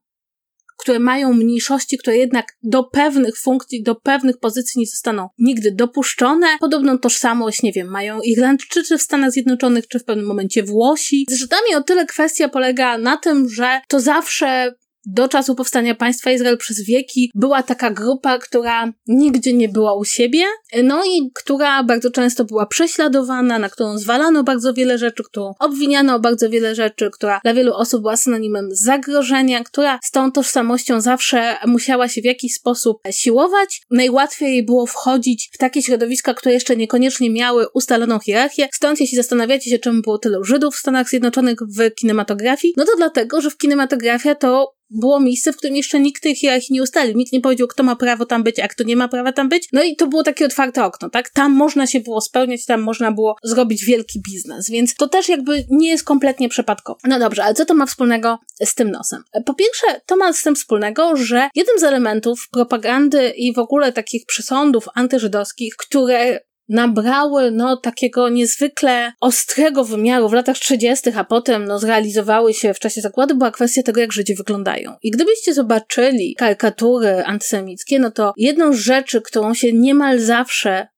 które 0.79 0.99
mają 0.99 1.33
mniejszości, 1.33 1.99
które 1.99 2.17
jednak 2.17 2.47
do 2.63 2.85
pewnych 2.85 3.39
funkcji, 3.39 3.83
do 3.83 3.95
pewnych 3.95 4.39
pozycji 4.39 4.81
nie 4.81 4.87
zostaną 4.87 5.29
nigdy 5.39 5.73
dopuszczone. 5.73 6.47
Podobną 6.61 6.99
tożsamość, 6.99 7.63
nie 7.63 7.73
wiem, 7.73 7.89
mają 7.89 8.21
Irlandczycy 8.21 8.99
w 8.99 9.03
Stanach 9.03 9.31
Zjednoczonych, 9.31 9.89
czy 9.89 9.99
w 9.99 10.05
pewnym 10.05 10.27
momencie 10.27 10.63
Włosi. 10.63 11.27
Z 11.31 11.35
Żydami 11.35 11.75
o 11.77 11.83
tyle 11.83 12.07
kwestia 12.07 12.49
polega 12.49 12.99
na 12.99 13.17
tym, 13.17 13.49
że 13.49 13.81
to 13.89 14.01
zawsze 14.01 14.75
do 15.09 15.29
czasu 15.29 15.55
powstania 15.55 15.95
państwa 15.95 16.31
Izrael 16.31 16.59
przez 16.59 16.85
wieki 16.85 17.31
była 17.35 17.63
taka 17.63 17.91
grupa, 17.91 18.39
która 18.39 18.93
nigdzie 19.07 19.53
nie 19.53 19.69
była 19.69 19.95
u 19.95 20.05
siebie, 20.05 20.45
no 20.85 21.05
i 21.05 21.31
która 21.35 21.85
bardzo 21.85 22.11
często 22.11 22.45
była 22.45 22.67
prześladowana, 22.67 23.59
na 23.59 23.69
którą 23.69 23.99
zwalano 23.99 24.45
bardzo 24.45 24.75
wiele 24.75 24.99
rzeczy, 24.99 25.23
którą 25.25 25.53
obwiniano 25.59 26.15
o 26.15 26.21
bardzo 26.21 26.51
wiele 26.51 26.75
rzeczy, 26.75 27.11
która 27.13 27.41
dla 27.45 27.55
wielu 27.55 27.75
osób 27.75 28.01
była 28.01 28.17
synonimem 28.17 28.69
zagrożenia, 28.73 29.65
która 29.65 29.99
z 30.03 30.11
tą 30.11 30.33
tożsamością 30.33 31.01
zawsze 31.01 31.57
musiała 31.67 32.09
się 32.09 32.21
w 32.21 32.25
jakiś 32.25 32.55
sposób 32.55 32.99
siłować. 33.11 33.83
Najłatwiej 33.91 34.65
było 34.65 34.87
wchodzić 34.87 35.51
w 35.53 35.59
takie 35.59 35.83
środowiska, 35.83 36.35
które 36.35 36.55
jeszcze 36.55 36.77
niekoniecznie 36.77 37.31
miały 37.31 37.67
ustaloną 37.75 38.19
hierarchię. 38.19 38.69
Stąd, 38.73 39.01
jeśli 39.01 39.17
zastanawiacie 39.17 39.71
się, 39.71 39.79
czemu 39.79 40.03
było 40.03 40.19
tylu 40.19 40.45
Żydów 40.45 40.75
w 40.75 40.79
Stanach 40.79 41.09
Zjednoczonych 41.09 41.59
w 41.79 41.95
kinematografii, 41.95 42.75
no 42.77 42.85
to 42.85 42.93
dlatego, 42.97 43.41
że 43.41 43.51
w 43.51 43.57
kinematografia 43.57 44.35
to 44.35 44.78
było 44.91 45.21
miejsce, 45.21 45.53
w 45.53 45.57
którym 45.57 45.77
jeszcze 45.77 46.01
nikt 46.01 46.23
tej 46.23 46.37
hierarchii 46.37 46.75
nie 46.75 46.83
ustalił. 46.83 47.17
Nikt 47.17 47.33
nie 47.33 47.41
powiedział, 47.41 47.69
kto 47.69 47.83
ma 47.83 47.97
prawo 47.97 48.27
tam 48.27 48.43
być, 48.43 48.59
a 48.59 48.69
kto 48.69 48.85
nie 48.85 48.97
ma 48.97 49.09
prawa 49.09 49.33
tam 49.33 49.49
być. 49.49 49.69
No 49.73 49.83
i 49.83 49.97
to 49.97 50.07
było 50.07 50.23
takie 50.23 50.47
otwarte 50.47 50.85
okno, 50.85 51.11
tak? 51.11 51.31
Tam 51.31 51.53
można 51.53 51.87
się 51.87 52.01
było 52.01 52.21
spełniać, 52.21 52.65
tam 52.65 52.81
można 52.81 53.13
było 53.13 53.37
zrobić 53.43 53.85
wielki 53.85 54.21
biznes, 54.31 54.71
więc 54.71 54.95
to 54.95 55.09
też 55.09 55.29
jakby 55.29 55.65
nie 55.71 55.89
jest 55.89 56.05
kompletnie 56.05 56.49
przypadkowe. 56.49 57.01
No 57.05 57.19
dobrze, 57.19 57.45
ale 57.45 57.55
co 57.55 57.65
to 57.65 57.75
ma 57.75 57.87
wspólnego 57.87 58.39
z 58.65 58.75
tym 58.75 58.91
nosem? 58.91 59.23
Po 59.47 59.55
pierwsze, 59.55 60.01
to 60.07 60.17
ma 60.17 60.33
z 60.33 60.43
tym 60.43 60.55
wspólnego, 60.55 61.17
że 61.17 61.49
jednym 61.55 61.79
z 61.79 61.83
elementów 61.83 62.49
propagandy 62.53 63.33
i 63.37 63.55
w 63.55 63.59
ogóle 63.59 63.93
takich 63.93 64.27
przesądów 64.27 64.85
antyżydowskich, 64.95 65.77
które 65.77 66.41
nabrały 66.69 67.51
no 67.51 67.77
takiego 67.77 68.29
niezwykle 68.29 69.13
ostrego 69.21 69.85
wymiaru 69.85 70.29
w 70.29 70.33
latach 70.33 70.59
30., 70.59 71.11
a 71.17 71.25
potem 71.25 71.65
no 71.65 71.79
zrealizowały 71.79 72.55
się 72.55 72.75
w 72.75 72.79
czasie 72.79 73.01
zakładu, 73.01 73.37
była 73.37 73.51
kwestia 73.51 73.83
tego, 73.83 74.01
jak 74.01 74.13
Żydzi 74.13 74.35
wyglądają. 74.35 74.97
I 75.03 75.11
gdybyście 75.11 75.55
zobaczyli 75.55 76.35
karykatury 76.35 77.25
antysemickie, 77.25 77.99
no 77.99 78.11
to 78.11 78.33
jedną 78.37 78.73
z 78.73 78.77
rzeczy, 78.77 79.21
którą 79.21 79.55
się 79.55 79.73
niemal 79.73 80.21
zawsze 80.21 80.89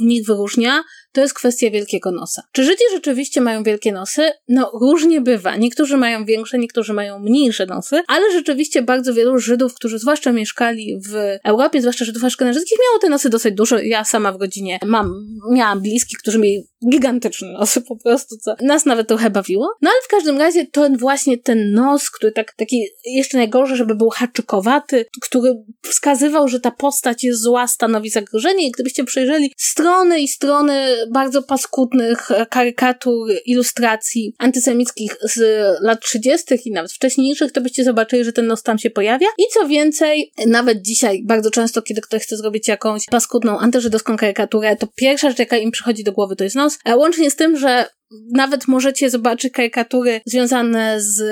w 0.00 0.04
nich 0.04 0.26
wyróżnia, 0.26 0.82
to 1.18 1.22
jest 1.22 1.34
kwestia 1.34 1.70
wielkiego 1.70 2.12
nosa. 2.12 2.42
Czy 2.52 2.64
Żydzi 2.64 2.84
rzeczywiście 2.92 3.40
mają 3.40 3.62
wielkie 3.62 3.92
nosy? 3.92 4.30
No, 4.48 4.70
różnie 4.80 5.20
bywa. 5.20 5.56
Niektórzy 5.56 5.96
mają 5.96 6.24
większe, 6.24 6.58
niektórzy 6.58 6.92
mają 6.92 7.18
mniejsze 7.18 7.66
nosy, 7.66 8.02
ale 8.08 8.32
rzeczywiście 8.32 8.82
bardzo 8.82 9.14
wielu 9.14 9.38
Żydów, 9.38 9.74
którzy 9.74 9.98
zwłaszcza 9.98 10.32
mieszkali 10.32 11.00
w 11.08 11.38
Europie, 11.44 11.80
zwłaszcza 11.80 12.04
Żydów 12.04 12.24
aszkenazyjskich, 12.24 12.78
miało 12.88 12.98
te 12.98 13.08
nosy 13.08 13.30
dosyć 13.30 13.54
duże. 13.54 13.86
Ja 13.86 14.04
sama 14.04 14.32
w 14.32 14.40
rodzinie 14.40 14.78
mam, 14.86 15.26
miałam 15.50 15.80
bliskich, 15.80 16.18
którzy 16.18 16.38
mieli 16.38 16.66
gigantyczne 16.90 17.52
nosy 17.52 17.80
po 17.80 17.96
prostu, 17.96 18.36
co 18.36 18.54
nas 18.60 18.86
nawet 18.86 19.08
trochę 19.08 19.30
bawiło. 19.30 19.68
No 19.82 19.90
ale 19.90 20.00
w 20.04 20.08
każdym 20.08 20.38
razie 20.38 20.66
to 20.66 20.88
właśnie 20.98 21.38
ten 21.38 21.72
nos, 21.72 22.10
który 22.10 22.32
tak, 22.32 22.54
taki 22.56 22.86
jeszcze 23.04 23.38
najgorszy, 23.38 23.76
żeby 23.76 23.94
był 23.94 24.10
haczykowaty, 24.10 25.06
który 25.20 25.54
wskazywał, 25.82 26.48
że 26.48 26.60
ta 26.60 26.70
postać 26.70 27.24
jest 27.24 27.42
zła, 27.42 27.66
stanowi 27.66 28.10
zagrożenie 28.10 28.66
i 28.66 28.70
gdybyście 28.70 29.04
przejrzeli 29.04 29.52
strony 29.56 30.20
i 30.20 30.28
strony 30.28 30.96
bardzo 31.10 31.42
paskudnych 31.42 32.28
karykatur, 32.50 33.28
ilustracji 33.46 34.34
antysemickich 34.38 35.16
z 35.22 35.64
lat 35.82 36.00
30. 36.00 36.54
i 36.64 36.72
nawet 36.72 36.92
wcześniejszych, 36.92 37.52
to 37.52 37.60
byście 37.60 37.84
zobaczyli, 37.84 38.24
że 38.24 38.32
ten 38.32 38.46
nos 38.46 38.62
tam 38.62 38.78
się 38.78 38.90
pojawia. 38.90 39.26
I 39.38 39.42
co 39.54 39.68
więcej, 39.68 40.32
nawet 40.46 40.82
dzisiaj 40.82 41.22
bardzo 41.24 41.50
często, 41.50 41.82
kiedy 41.82 42.00
ktoś 42.00 42.22
chce 42.22 42.36
zrobić 42.36 42.68
jakąś 42.68 43.04
paskudną 43.10 43.58
antyżydowską 43.58 44.16
karykaturę, 44.16 44.76
to 44.76 44.86
pierwsza 44.96 45.28
rzecz, 45.28 45.38
jaka 45.38 45.56
im 45.56 45.70
przychodzi 45.70 46.04
do 46.04 46.12
głowy, 46.12 46.36
to 46.36 46.44
jest 46.44 46.56
nos. 46.56 46.67
A 46.84 46.96
łącznie 46.96 47.30
z 47.30 47.36
tym, 47.36 47.56
że 47.56 47.86
nawet 48.32 48.68
możecie 48.68 49.10
zobaczyć 49.10 49.52
karykatury 49.52 50.20
związane 50.26 50.96
z 51.00 51.22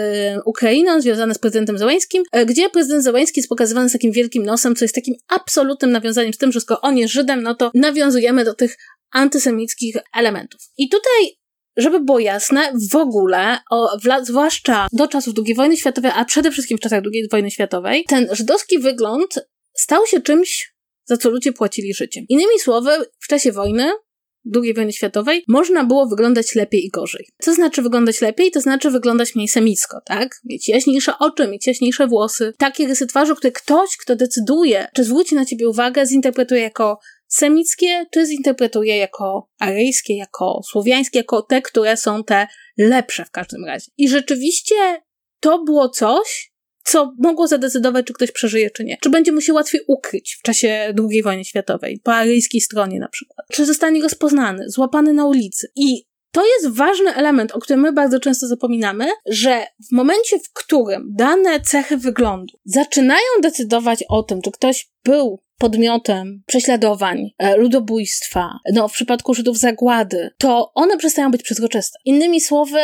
Ukrainą, 0.44 1.00
związane 1.00 1.34
z 1.34 1.38
prezydentem 1.38 1.78
Załańskim, 1.78 2.22
gdzie 2.46 2.70
prezydent 2.70 3.04
Załański 3.04 3.40
jest 3.40 3.48
pokazywany 3.48 3.88
z 3.88 3.92
takim 3.92 4.12
wielkim 4.12 4.42
nosem, 4.42 4.76
co 4.76 4.84
jest 4.84 4.94
takim 4.94 5.14
absolutnym 5.28 5.90
nawiązaniem 5.90 6.32
z 6.32 6.38
tym, 6.38 6.52
że 6.52 6.60
skoro 6.60 6.80
on 6.80 6.98
jest 6.98 7.14
Żydem, 7.14 7.42
no 7.42 7.54
to 7.54 7.70
nawiązujemy 7.74 8.44
do 8.44 8.54
tych 8.54 8.76
antysemickich 9.12 9.96
elementów. 10.14 10.60
I 10.78 10.88
tutaj 10.88 11.36
żeby 11.76 12.00
było 12.00 12.18
jasne, 12.18 12.72
w 12.92 12.96
ogóle, 12.96 13.58
o, 13.70 13.98
w, 13.98 14.26
zwłaszcza 14.26 14.86
do 14.92 15.08
czasów 15.08 15.34
II 15.46 15.54
wojny 15.54 15.76
światowej, 15.76 16.10
a 16.14 16.24
przede 16.24 16.50
wszystkim 16.50 16.78
w 16.78 16.80
czasach 16.80 17.02
II 17.14 17.28
wojny 17.30 17.50
światowej, 17.50 18.04
ten 18.08 18.28
żydowski 18.32 18.78
wygląd 18.78 19.46
stał 19.76 20.06
się 20.06 20.20
czymś, 20.20 20.74
za 21.04 21.16
co 21.16 21.30
ludzie 21.30 21.52
płacili 21.52 21.94
życiem. 21.94 22.24
Innymi 22.28 22.58
słowy, 22.58 22.90
w 23.20 23.28
czasie 23.28 23.52
wojny 23.52 23.90
II 24.54 24.74
wojny 24.74 24.92
światowej, 24.92 25.44
można 25.48 25.84
było 25.84 26.06
wyglądać 26.06 26.54
lepiej 26.54 26.86
i 26.86 26.90
gorzej. 26.90 27.28
Co 27.40 27.54
znaczy 27.54 27.82
wyglądać 27.82 28.20
lepiej? 28.20 28.50
To 28.50 28.60
znaczy 28.60 28.90
wyglądać 28.90 29.34
mniej 29.34 29.48
semicko, 29.48 30.00
tak? 30.04 30.40
Mieć 30.44 30.68
jaśniejsze 30.68 31.12
oczy, 31.18 31.48
mieć 31.48 31.66
jaśniejsze 31.66 32.06
włosy. 32.06 32.52
Takie 32.58 32.86
rysy 32.86 33.06
twarzy, 33.06 33.36
które 33.36 33.52
ktoś, 33.52 33.96
kto 33.96 34.16
decyduje, 34.16 34.86
czy 34.94 35.04
zwróci 35.04 35.34
na 35.34 35.44
ciebie 35.44 35.68
uwagę, 35.68 36.06
zinterpretuje 36.06 36.60
jako 36.60 36.98
semickie, 37.28 38.06
czy 38.10 38.26
zinterpretuje 38.26 38.96
jako 38.96 39.48
aryjskie, 39.58 40.16
jako 40.16 40.60
słowiańskie, 40.70 41.18
jako 41.18 41.42
te, 41.42 41.62
które 41.62 41.96
są 41.96 42.24
te 42.24 42.46
lepsze 42.78 43.24
w 43.24 43.30
każdym 43.30 43.64
razie. 43.64 43.86
I 43.96 44.08
rzeczywiście 44.08 44.74
to 45.40 45.64
było 45.64 45.88
coś, 45.88 46.52
co 46.86 47.12
mogło 47.18 47.46
zadecydować, 47.46 48.06
czy 48.06 48.12
ktoś 48.12 48.32
przeżyje, 48.32 48.70
czy 48.70 48.84
nie. 48.84 48.96
Czy 49.02 49.10
będzie 49.10 49.32
mu 49.32 49.40
się 49.40 49.52
łatwiej 49.52 49.80
ukryć 49.88 50.36
w 50.40 50.42
czasie 50.42 50.94
II 51.10 51.22
wojny 51.22 51.44
światowej, 51.44 52.00
po 52.04 52.14
aryjskiej 52.14 52.60
stronie 52.60 52.98
na 52.98 53.08
przykład. 53.08 53.46
Czy 53.52 53.66
zostanie 53.66 54.02
rozpoznany, 54.02 54.64
złapany 54.68 55.12
na 55.12 55.26
ulicy. 55.26 55.68
I 55.76 56.04
to 56.32 56.46
jest 56.46 56.76
ważny 56.76 57.14
element, 57.14 57.52
o 57.52 57.58
którym 57.58 57.80
my 57.80 57.92
bardzo 57.92 58.20
często 58.20 58.46
zapominamy, 58.46 59.06
że 59.26 59.66
w 59.88 59.92
momencie, 59.92 60.38
w 60.38 60.52
którym 60.52 61.12
dane 61.14 61.60
cechy 61.60 61.96
wyglądu 61.96 62.58
zaczynają 62.64 63.26
decydować 63.42 64.04
o 64.08 64.22
tym, 64.22 64.42
czy 64.42 64.50
ktoś 64.50 64.88
był 65.04 65.40
podmiotem 65.58 66.42
prześladowań, 66.46 67.30
e, 67.38 67.56
ludobójstwa, 67.56 68.50
no 68.72 68.88
w 68.88 68.92
przypadku 68.92 69.34
Żydów 69.34 69.58
zagłady, 69.58 70.30
to 70.38 70.72
one 70.74 70.96
przestają 70.96 71.30
być 71.30 71.42
przezroczyste. 71.42 71.98
Innymi 72.04 72.40
słowy, 72.40 72.80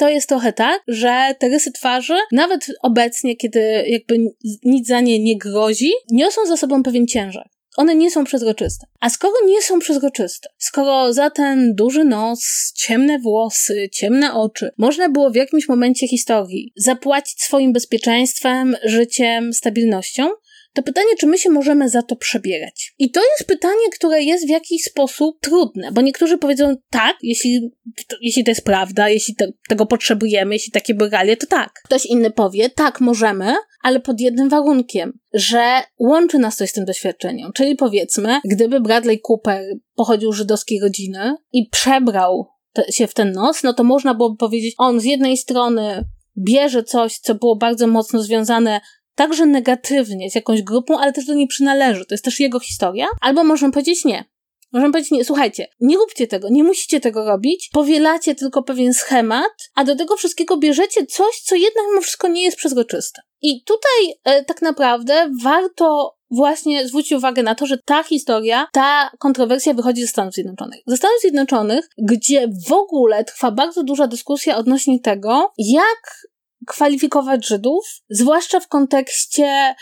to 0.00 0.08
jest 0.08 0.28
trochę 0.28 0.52
tak, 0.52 0.82
że 0.88 1.34
te 1.38 1.48
rysy 1.48 1.72
twarzy, 1.72 2.14
nawet 2.32 2.66
obecnie, 2.82 3.36
kiedy 3.36 3.84
jakby 3.86 4.18
nic 4.64 4.88
za 4.88 5.00
nie 5.00 5.18
nie 5.18 5.38
grozi, 5.38 5.90
niosą 6.10 6.46
za 6.46 6.56
sobą 6.56 6.82
pewien 6.82 7.06
ciężar. 7.06 7.50
One 7.76 7.94
nie 7.94 8.10
są 8.10 8.24
przezroczyste. 8.24 8.86
A 9.00 9.10
skoro 9.10 9.34
nie 9.46 9.62
są 9.62 9.78
przezroczyste, 9.78 10.48
skoro 10.58 11.12
za 11.12 11.30
ten 11.30 11.74
duży 11.74 12.04
nos, 12.04 12.72
ciemne 12.76 13.18
włosy, 13.18 13.88
ciemne 13.92 14.34
oczy, 14.34 14.70
można 14.78 15.08
było 15.08 15.30
w 15.30 15.34
jakimś 15.34 15.68
momencie 15.68 16.08
historii 16.08 16.72
zapłacić 16.76 17.42
swoim 17.42 17.72
bezpieczeństwem, 17.72 18.76
życiem, 18.84 19.52
stabilnością, 19.52 20.28
to 20.72 20.82
pytanie, 20.82 21.08
czy 21.18 21.26
my 21.26 21.38
się 21.38 21.50
możemy 21.50 21.88
za 21.88 22.02
to 22.02 22.16
przebierać? 22.16 22.94
I 22.98 23.10
to 23.10 23.20
jest 23.20 23.48
pytanie, 23.48 23.90
które 23.94 24.22
jest 24.22 24.46
w 24.46 24.50
jakiś 24.50 24.82
sposób 24.82 25.40
trudne, 25.40 25.92
bo 25.92 26.00
niektórzy 26.00 26.38
powiedzą 26.38 26.76
tak, 26.90 27.16
jeśli, 27.22 27.70
to, 28.08 28.16
jeśli 28.20 28.44
to 28.44 28.50
jest 28.50 28.64
prawda, 28.64 29.08
jeśli 29.08 29.34
te, 29.34 29.48
tego 29.68 29.86
potrzebujemy, 29.86 30.54
jeśli 30.54 30.72
takie 30.72 30.94
realia, 31.00 31.36
to 31.36 31.46
tak. 31.46 31.72
Ktoś 31.84 32.06
inny 32.06 32.30
powie, 32.30 32.70
tak, 32.70 33.00
możemy, 33.00 33.54
ale 33.82 34.00
pod 34.00 34.20
jednym 34.20 34.48
warunkiem, 34.48 35.18
że 35.32 35.82
łączy 35.98 36.38
nas 36.38 36.56
coś 36.56 36.70
z 36.70 36.72
tym 36.72 36.84
doświadczeniem. 36.84 37.52
Czyli 37.54 37.76
powiedzmy, 37.76 38.40
gdyby 38.44 38.80
Bradley 38.80 39.20
Cooper 39.28 39.64
pochodził 39.94 40.32
z 40.32 40.36
żydowskiej 40.36 40.80
rodziny 40.80 41.34
i 41.52 41.68
przebrał 41.68 42.46
te, 42.72 42.92
się 42.92 43.06
w 43.06 43.14
ten 43.14 43.32
nos, 43.32 43.62
no 43.62 43.72
to 43.72 43.84
można 43.84 44.14
byłoby 44.14 44.36
powiedzieć, 44.36 44.74
on 44.78 45.00
z 45.00 45.04
jednej 45.04 45.36
strony 45.36 46.04
bierze 46.38 46.84
coś, 46.84 47.18
co 47.18 47.34
było 47.34 47.56
bardzo 47.56 47.86
mocno 47.86 48.22
związane 48.22 48.80
także 49.20 49.46
negatywnie 49.46 50.30
z 50.30 50.34
jakąś 50.34 50.62
grupą, 50.62 50.98
ale 50.98 51.12
też 51.12 51.24
do 51.26 51.34
niej 51.34 51.46
przynależy. 51.46 52.06
To 52.06 52.14
jest 52.14 52.24
też 52.24 52.40
jego 52.40 52.60
historia. 52.60 53.06
Albo 53.20 53.44
możemy 53.44 53.72
powiedzieć 53.72 54.04
nie. 54.04 54.24
Możemy 54.72 54.92
powiedzieć, 54.92 55.10
nie, 55.10 55.24
słuchajcie, 55.24 55.66
nie 55.80 55.96
róbcie 55.96 56.26
tego, 56.26 56.48
nie 56.50 56.64
musicie 56.64 57.00
tego 57.00 57.24
robić, 57.24 57.70
powielacie 57.72 58.34
tylko 58.34 58.62
pewien 58.62 58.94
schemat, 58.94 59.52
a 59.74 59.84
do 59.84 59.96
tego 59.96 60.16
wszystkiego 60.16 60.56
bierzecie 60.56 61.06
coś, 61.06 61.40
co 61.44 61.54
jednak 61.54 61.84
mimo 61.88 62.00
wszystko 62.00 62.28
nie 62.28 62.44
jest 62.44 62.56
przezroczyste. 62.56 63.22
I 63.42 63.64
tutaj 63.64 64.14
e, 64.24 64.44
tak 64.44 64.62
naprawdę 64.62 65.30
warto 65.42 66.16
właśnie 66.30 66.88
zwrócić 66.88 67.12
uwagę 67.12 67.42
na 67.42 67.54
to, 67.54 67.66
że 67.66 67.78
ta 67.84 68.02
historia, 68.02 68.66
ta 68.72 69.10
kontrowersja 69.18 69.74
wychodzi 69.74 70.02
ze 70.02 70.08
Stanów 70.08 70.34
Zjednoczonych. 70.34 70.80
Ze 70.86 70.96
Stanów 70.96 71.20
Zjednoczonych, 71.20 71.88
gdzie 71.98 72.48
w 72.68 72.72
ogóle 72.72 73.24
trwa 73.24 73.50
bardzo 73.50 73.82
duża 73.82 74.06
dyskusja 74.06 74.56
odnośnie 74.56 75.00
tego, 75.00 75.52
jak 75.58 76.30
kwalifikować 76.66 77.46
Żydów, 77.46 77.86
zwłaszcza 78.10 78.60
w 78.60 78.68
kontekście 78.68 79.74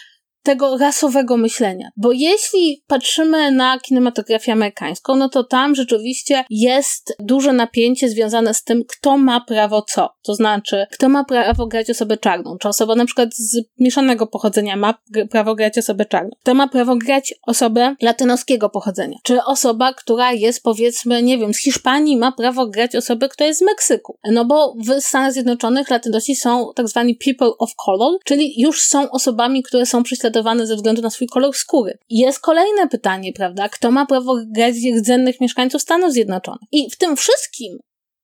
tego 0.48 0.76
rasowego 0.76 1.36
myślenia. 1.36 1.88
Bo 1.96 2.12
jeśli 2.12 2.82
patrzymy 2.86 3.50
na 3.50 3.78
kinematografię 3.78 4.52
amerykańską, 4.52 5.16
no 5.16 5.28
to 5.28 5.44
tam 5.44 5.74
rzeczywiście 5.74 6.44
jest 6.50 7.16
duże 7.18 7.52
napięcie 7.52 8.08
związane 8.08 8.54
z 8.54 8.64
tym, 8.64 8.84
kto 8.88 9.18
ma 9.18 9.40
prawo 9.40 9.82
co. 9.82 10.08
To 10.22 10.34
znaczy, 10.34 10.86
kto 10.92 11.08
ma 11.08 11.24
prawo 11.24 11.66
grać 11.66 11.90
osobę 11.90 12.16
czarną. 12.16 12.56
Czy 12.60 12.68
osoba 12.68 12.94
na 12.94 13.04
przykład 13.04 13.28
z 13.34 13.58
mieszanego 13.78 14.26
pochodzenia 14.26 14.76
ma 14.76 14.94
prawo 15.30 15.54
grać 15.54 15.78
osobę 15.78 16.04
czarną. 16.04 16.30
Kto 16.40 16.54
ma 16.54 16.68
prawo 16.68 16.96
grać 16.96 17.34
osobę 17.46 17.96
latynoskiego 18.02 18.70
pochodzenia. 18.70 19.18
Czy 19.22 19.44
osoba, 19.44 19.92
która 19.92 20.32
jest 20.32 20.62
powiedzmy, 20.62 21.22
nie 21.22 21.38
wiem, 21.38 21.54
z 21.54 21.58
Hiszpanii 21.58 22.16
ma 22.16 22.32
prawo 22.32 22.66
grać 22.66 22.96
osobę, 22.96 23.28
która 23.28 23.46
jest 23.46 23.60
z 23.60 23.62
Meksyku. 23.62 24.18
No 24.30 24.44
bo 24.44 24.74
w 24.86 25.00
Stanach 25.00 25.32
Zjednoczonych 25.32 25.90
latynosi 25.90 26.36
są 26.36 26.70
tak 26.74 26.88
zwani 26.88 27.16
people 27.24 27.50
of 27.58 27.74
color, 27.84 28.18
czyli 28.24 28.60
już 28.60 28.80
są 28.82 29.10
osobami, 29.10 29.62
które 29.62 29.86
są 29.86 30.02
prześladowane 30.02 30.37
ze 30.66 30.76
względu 30.76 31.02
na 31.02 31.10
swój 31.10 31.26
kolor 31.26 31.56
skóry. 31.56 31.98
Jest 32.10 32.40
kolejne 32.40 32.88
pytanie, 32.88 33.32
prawda? 33.32 33.68
Kto 33.68 33.90
ma 33.90 34.06
prawo 34.06 34.36
grać 34.46 34.74
rdzennych 34.96 35.40
mieszkańców 35.40 35.82
Stanów 35.82 36.12
Zjednoczonych? 36.12 36.68
I 36.72 36.90
w 36.90 36.96
tym 36.96 37.16
wszystkim 37.16 37.78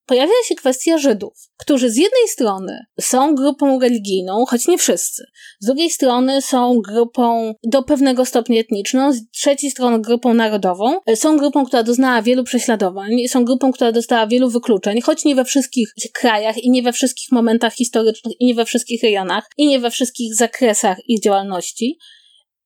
pojawia 0.06 0.32
się 0.48 0.54
kwestia 0.54 0.98
Żydów, 0.98 1.32
którzy 1.56 1.90
z 1.90 1.96
jednej 1.96 2.28
strony 2.28 2.78
są 3.00 3.34
grupą 3.34 3.80
religijną, 3.80 4.44
choć 4.46 4.68
nie 4.68 4.78
wszyscy, 4.78 5.24
z 5.60 5.66
drugiej 5.66 5.90
strony 5.90 6.42
są 6.42 6.80
grupą 6.80 7.54
do 7.64 7.82
pewnego 7.82 8.24
stopnia 8.24 8.60
etniczną, 8.60 9.12
z 9.12 9.30
trzeciej 9.30 9.70
strony 9.70 10.00
grupą 10.00 10.34
narodową, 10.34 11.00
są 11.14 11.36
grupą, 11.36 11.66
która 11.66 11.82
doznała 11.82 12.22
wielu 12.22 12.44
prześladowań, 12.44 13.28
są 13.28 13.44
grupą, 13.44 13.72
która 13.72 13.92
dostała 13.92 14.26
wielu 14.26 14.50
wykluczeń, 14.50 15.00
choć 15.00 15.24
nie 15.24 15.34
we 15.34 15.44
wszystkich 15.44 15.88
krajach 16.12 16.58
i 16.58 16.70
nie 16.70 16.82
we 16.82 16.92
wszystkich 16.92 17.32
momentach 17.32 17.74
historycznych 17.74 18.34
i 18.40 18.46
nie 18.46 18.54
we 18.54 18.64
wszystkich 18.64 19.02
rejonach 19.02 19.48
i 19.56 19.66
nie 19.66 19.80
we 19.80 19.90
wszystkich 19.90 20.34
zakresach 20.34 20.98
ich 21.08 21.22
działalności, 21.22 21.98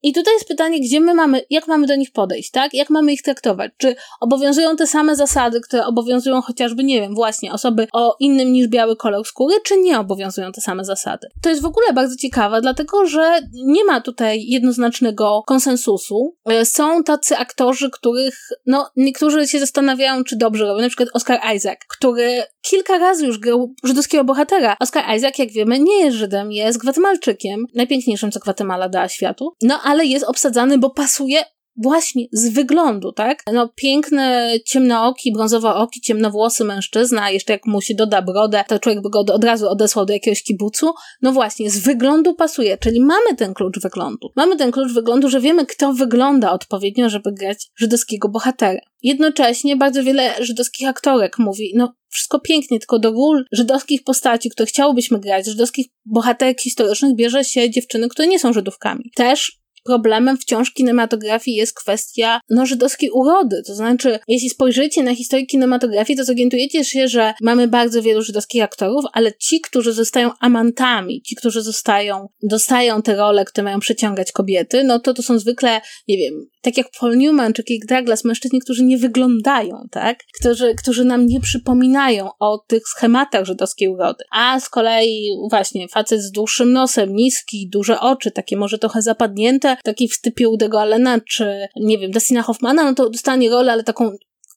i 0.02 0.12
tutaj 0.12 0.34
jest 0.34 0.48
pytanie, 0.48 0.80
gdzie 0.80 1.00
my 1.00 1.14
mamy, 1.14 1.42
jak 1.50 1.68
mamy 1.68 1.86
do 1.86 1.96
nich 1.96 2.12
podejść, 2.12 2.50
tak? 2.50 2.74
Jak 2.74 2.90
mamy 2.90 3.12
ich 3.12 3.22
traktować? 3.22 3.72
Czy 3.76 3.96
obowiązują 4.20 4.76
te 4.76 4.86
same 4.86 5.16
zasady, 5.16 5.60
które 5.60 5.86
obowiązują 5.86 6.40
chociażby, 6.40 6.84
nie 6.84 7.00
wiem, 7.00 7.14
właśnie 7.14 7.52
osoby 7.52 7.86
o 7.92 8.16
innym 8.20 8.52
niż 8.52 8.68
biały 8.68 8.96
kolor 8.96 9.26
skóry, 9.26 9.54
czy 9.64 9.76
nie 9.76 10.00
obowiązują 10.00 10.52
te 10.52 10.60
same 10.60 10.84
zasady? 10.84 11.28
To 11.42 11.48
jest 11.50 11.62
w 11.62 11.66
ogóle 11.66 11.92
bardzo 11.92 12.16
ciekawe, 12.16 12.60
dlatego 12.60 13.06
że 13.06 13.40
nie 13.52 13.84
ma 13.84 14.00
tutaj 14.00 14.44
jednoznacznego 14.46 15.42
konsensusu. 15.46 16.36
E, 16.44 16.64
są 16.64 17.02
tacy 17.04 17.36
aktorzy, 17.36 17.90
których, 17.90 18.48
no, 18.66 18.90
niektórzy 18.96 19.48
się 19.48 19.60
zastanawiają, 19.60 20.24
czy 20.24 20.36
dobrze 20.36 20.64
robią. 20.64 20.82
Na 20.82 20.88
przykład 20.88 21.08
Oscar 21.14 21.40
Isaac, 21.56 21.78
który 21.88 22.42
kilka 22.62 22.98
razy 22.98 23.26
już 23.26 23.38
grał 23.38 23.74
żydowskiego 23.84 24.24
bohatera. 24.24 24.76
Oscar 24.80 25.16
Isaac, 25.16 25.38
jak 25.38 25.50
wiemy, 25.50 25.78
nie 25.78 26.04
jest 26.04 26.16
Żydem, 26.16 26.52
jest 26.52 26.78
Gwatemalczykiem, 26.78 27.64
najpiękniejszym, 27.74 28.32
co 28.32 28.40
Gwatemala 28.40 28.88
dała 28.88 29.08
światu. 29.08 29.54
No, 29.62 29.80
ale 29.88 30.06
jest 30.06 30.24
obsadzany, 30.24 30.78
bo 30.78 30.90
pasuje 30.90 31.44
właśnie 31.82 32.24
z 32.32 32.48
wyglądu, 32.48 33.12
tak? 33.12 33.42
No 33.52 33.68
piękny, 33.76 34.60
ciemnooki, 34.66 35.32
brązowooki, 35.32 36.00
ciemnowłosy 36.00 36.64
mężczyzna, 36.64 37.30
jeszcze 37.30 37.52
jak 37.52 37.66
mu 37.66 37.80
się 37.80 37.94
doda 37.94 38.22
brodę, 38.22 38.64
to 38.68 38.78
człowiek 38.78 39.02
by 39.02 39.10
go 39.10 39.20
od 39.20 39.44
razu 39.44 39.68
odesłał 39.68 40.06
do 40.06 40.12
jakiegoś 40.12 40.42
kibucu. 40.42 40.92
No 41.22 41.32
właśnie, 41.32 41.70
z 41.70 41.78
wyglądu 41.78 42.34
pasuje, 42.34 42.78
czyli 42.78 43.00
mamy 43.00 43.36
ten 43.36 43.54
klucz 43.54 43.80
wyglądu. 43.80 44.28
Mamy 44.36 44.56
ten 44.56 44.72
klucz 44.72 44.92
wyglądu, 44.92 45.28
że 45.28 45.40
wiemy, 45.40 45.66
kto 45.66 45.92
wygląda 45.92 46.52
odpowiednio, 46.52 47.08
żeby 47.08 47.32
grać 47.32 47.70
żydowskiego 47.76 48.28
bohatera. 48.28 48.80
Jednocześnie 49.02 49.76
bardzo 49.76 50.04
wiele 50.04 50.44
żydowskich 50.44 50.88
aktorek 50.88 51.38
mówi, 51.38 51.72
no 51.76 51.94
wszystko 52.10 52.40
pięknie, 52.40 52.78
tylko 52.78 52.98
do 52.98 53.10
ról 53.10 53.44
żydowskich 53.52 54.04
postaci, 54.04 54.50
które 54.50 54.66
chciałobyśmy 54.66 55.20
grać, 55.20 55.46
żydowskich 55.46 55.86
bohaterek 56.04 56.60
historycznych 56.60 57.16
bierze 57.16 57.44
się 57.44 57.70
dziewczyny, 57.70 58.08
które 58.08 58.28
nie 58.28 58.38
są 58.38 58.52
Żydówkami. 58.52 59.10
Też 59.16 59.58
problemem 59.84 60.36
wciąż 60.36 60.70
kinematografii 60.70 61.56
jest 61.56 61.74
kwestia 61.74 62.40
no, 62.50 62.66
żydowskiej 62.66 63.10
urody. 63.10 63.62
To 63.66 63.74
znaczy, 63.74 64.18
jeśli 64.28 64.50
spojrzycie 64.50 65.02
na 65.02 65.14
historię 65.14 65.46
kinematografii, 65.46 66.16
to 66.16 66.24
zorientujecie 66.24 66.84
się, 66.84 67.08
że 67.08 67.34
mamy 67.40 67.68
bardzo 67.68 68.02
wielu 68.02 68.22
żydowskich 68.22 68.62
aktorów, 68.62 69.04
ale 69.12 69.32
ci, 69.32 69.60
którzy 69.60 69.92
zostają 69.92 70.30
amantami, 70.40 71.22
ci, 71.22 71.36
którzy 71.36 71.62
zostają, 71.62 72.28
dostają 72.42 73.02
te 73.02 73.16
role, 73.16 73.44
które 73.44 73.64
mają 73.64 73.80
przyciągać 73.80 74.32
kobiety, 74.32 74.84
no 74.84 74.98
to 74.98 75.14
to 75.14 75.22
są 75.22 75.38
zwykle, 75.38 75.80
nie 76.08 76.18
wiem, 76.18 76.34
tak 76.62 76.76
jak 76.76 76.86
Paul 77.00 77.16
Newman 77.16 77.52
czy 77.52 77.64
Kirk 77.64 77.86
Douglas, 77.86 78.24
mężczyźni, 78.24 78.60
którzy 78.60 78.84
nie 78.84 78.98
wyglądają, 78.98 79.88
tak? 79.90 80.18
Którzy, 80.40 80.74
którzy 80.74 81.04
nam 81.04 81.26
nie 81.26 81.40
przypominają 81.40 82.30
o 82.40 82.58
tych 82.58 82.82
schematach 82.88 83.44
żydowskiej 83.44 83.88
urody. 83.88 84.24
A 84.32 84.60
z 84.60 84.68
kolei 84.68 85.30
właśnie 85.50 85.88
facet 85.88 86.22
z 86.22 86.30
dłuższym 86.30 86.72
nosem, 86.72 87.14
niski, 87.14 87.68
duże 87.72 88.00
oczy, 88.00 88.30
takie 88.30 88.56
może 88.56 88.78
trochę 88.78 89.02
zapadnięte, 89.02 89.67
taki 89.76 90.08
w 90.08 90.14
stypie 90.14 90.48
Udego 90.48 90.80
Allena, 90.80 91.20
czy 91.20 91.68
nie 91.76 91.98
wiem, 91.98 92.10
Dustina 92.10 92.42
Hoffmana, 92.42 92.84
no 92.84 92.94
to 92.94 93.10
dostanie 93.10 93.50
rolę, 93.50 93.72
ale 93.72 93.84
taką 93.84 94.10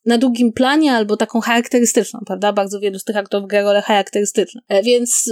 na 0.05 0.17
drugim 0.17 0.53
planie 0.53 0.93
albo 0.93 1.17
taką 1.17 1.41
charakterystyczną, 1.41 2.19
prawda? 2.25 2.53
Bardzo 2.53 2.79
wielu 2.79 2.99
z 2.99 3.03
tych 3.03 3.17
aktorów 3.17 3.49
gra 3.49 3.61
rolę 3.61 3.81
charakterystyczne. 3.81 4.61
Więc 4.83 5.31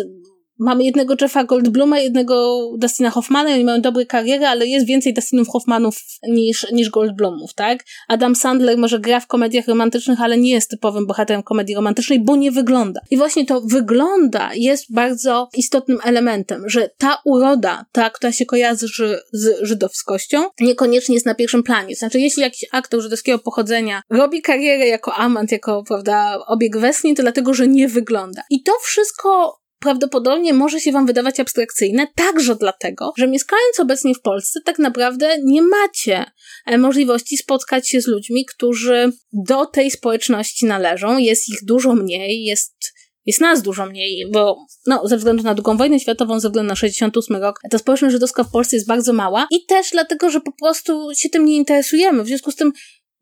mamy 0.59 0.83
jednego 0.83 1.15
Jeffa 1.21 1.43
Goldbluma, 1.43 1.99
jednego 1.99 2.67
Dustina 2.77 3.09
Hoffmana 3.09 3.53
oni 3.53 3.63
mają 3.63 3.81
dobre 3.81 4.05
kariery, 4.05 4.45
ale 4.45 4.67
jest 4.67 4.85
więcej 4.85 5.13
Dustinów 5.13 5.47
Hoffmanów 5.47 5.95
niż, 6.27 6.67
niż 6.71 6.89
Goldblumów, 6.89 7.53
tak? 7.53 7.85
Adam 8.07 8.35
Sandler 8.35 8.77
może 8.77 8.99
gra 8.99 9.19
w 9.19 9.27
komediach 9.27 9.67
romantycznych, 9.67 10.21
ale 10.21 10.37
nie 10.37 10.51
jest 10.51 10.69
typowym 10.69 11.07
bohaterem 11.07 11.43
komedii 11.43 11.75
romantycznej, 11.75 12.19
bo 12.19 12.35
nie 12.35 12.51
wygląda. 12.51 13.01
I 13.11 13.17
właśnie 13.17 13.45
to 13.45 13.61
wygląda 13.61 14.49
jest 14.55 14.93
bardzo 14.93 15.49
istotnym 15.57 15.99
elementem, 16.03 16.69
że 16.69 16.89
ta 16.97 17.17
uroda, 17.25 17.85
ta, 17.91 18.09
która 18.09 18.31
się 18.31 18.45
kojarzy 18.45 18.87
z 19.33 19.57
żydowskością, 19.61 20.43
niekoniecznie 20.59 21.15
jest 21.15 21.25
na 21.25 21.35
pierwszym 21.35 21.63
planie. 21.63 21.95
Znaczy, 21.95 22.19
jeśli 22.19 22.43
jakiś 22.43 22.65
aktor 22.71 23.01
żydowskiego 23.01 23.39
pochodzenia 23.39 24.01
robi 24.09 24.41
karierę 24.41 24.87
jako 24.87 25.13
amant, 25.13 25.51
jako, 25.51 25.83
prawda, 25.83 26.39
obieg 26.47 26.77
westchnień, 26.77 27.15
to 27.15 27.21
dlatego, 27.21 27.53
że 27.53 27.67
nie 27.67 27.87
wygląda. 27.87 28.41
I 28.49 28.63
to 28.63 28.71
wszystko 28.83 29.58
prawdopodobnie 29.79 30.53
może 30.53 30.79
się 30.79 30.91
Wam 30.91 31.05
wydawać 31.05 31.39
abstrakcyjne, 31.39 32.07
także 32.15 32.55
dlatego, 32.55 33.11
że 33.17 33.27
mieszkając 33.27 33.79
obecnie 33.79 34.15
w 34.15 34.21
Polsce, 34.21 34.59
tak 34.65 34.79
naprawdę 34.79 35.37
nie 35.43 35.61
macie 35.61 36.25
e, 36.65 36.77
możliwości 36.77 37.37
spotkać 37.37 37.89
się 37.89 38.01
z 38.01 38.07
ludźmi, 38.07 38.45
którzy 38.45 39.11
do 39.33 39.65
tej 39.65 39.91
społeczności 39.91 40.65
należą. 40.65 41.17
Jest 41.17 41.49
ich 41.49 41.59
dużo 41.65 41.93
mniej, 41.93 42.43
jest 42.43 42.99
jest 43.25 43.41
nas 43.41 43.61
dużo 43.61 43.85
mniej, 43.85 44.25
bo 44.31 44.65
no, 44.87 45.07
ze 45.07 45.17
względu 45.17 45.43
na 45.43 45.51
II 45.51 45.77
wojnę 45.77 45.99
światową, 45.99 46.39
ze 46.39 46.49
względu 46.49 46.69
na 46.69 46.75
68 46.75 47.37
rok, 47.37 47.59
ta 47.71 47.77
społeczność 47.77 48.13
żydowska 48.13 48.43
w 48.43 48.51
Polsce 48.51 48.75
jest 48.75 48.87
bardzo 48.87 49.13
mała 49.13 49.47
i 49.51 49.65
też 49.65 49.91
dlatego, 49.91 50.29
że 50.29 50.41
po 50.41 50.51
prostu 50.51 51.09
się 51.15 51.29
tym 51.29 51.45
nie 51.45 51.55
interesujemy. 51.55 52.23
W 52.23 52.27
związku 52.27 52.51
z 52.51 52.55
tym 52.55 52.71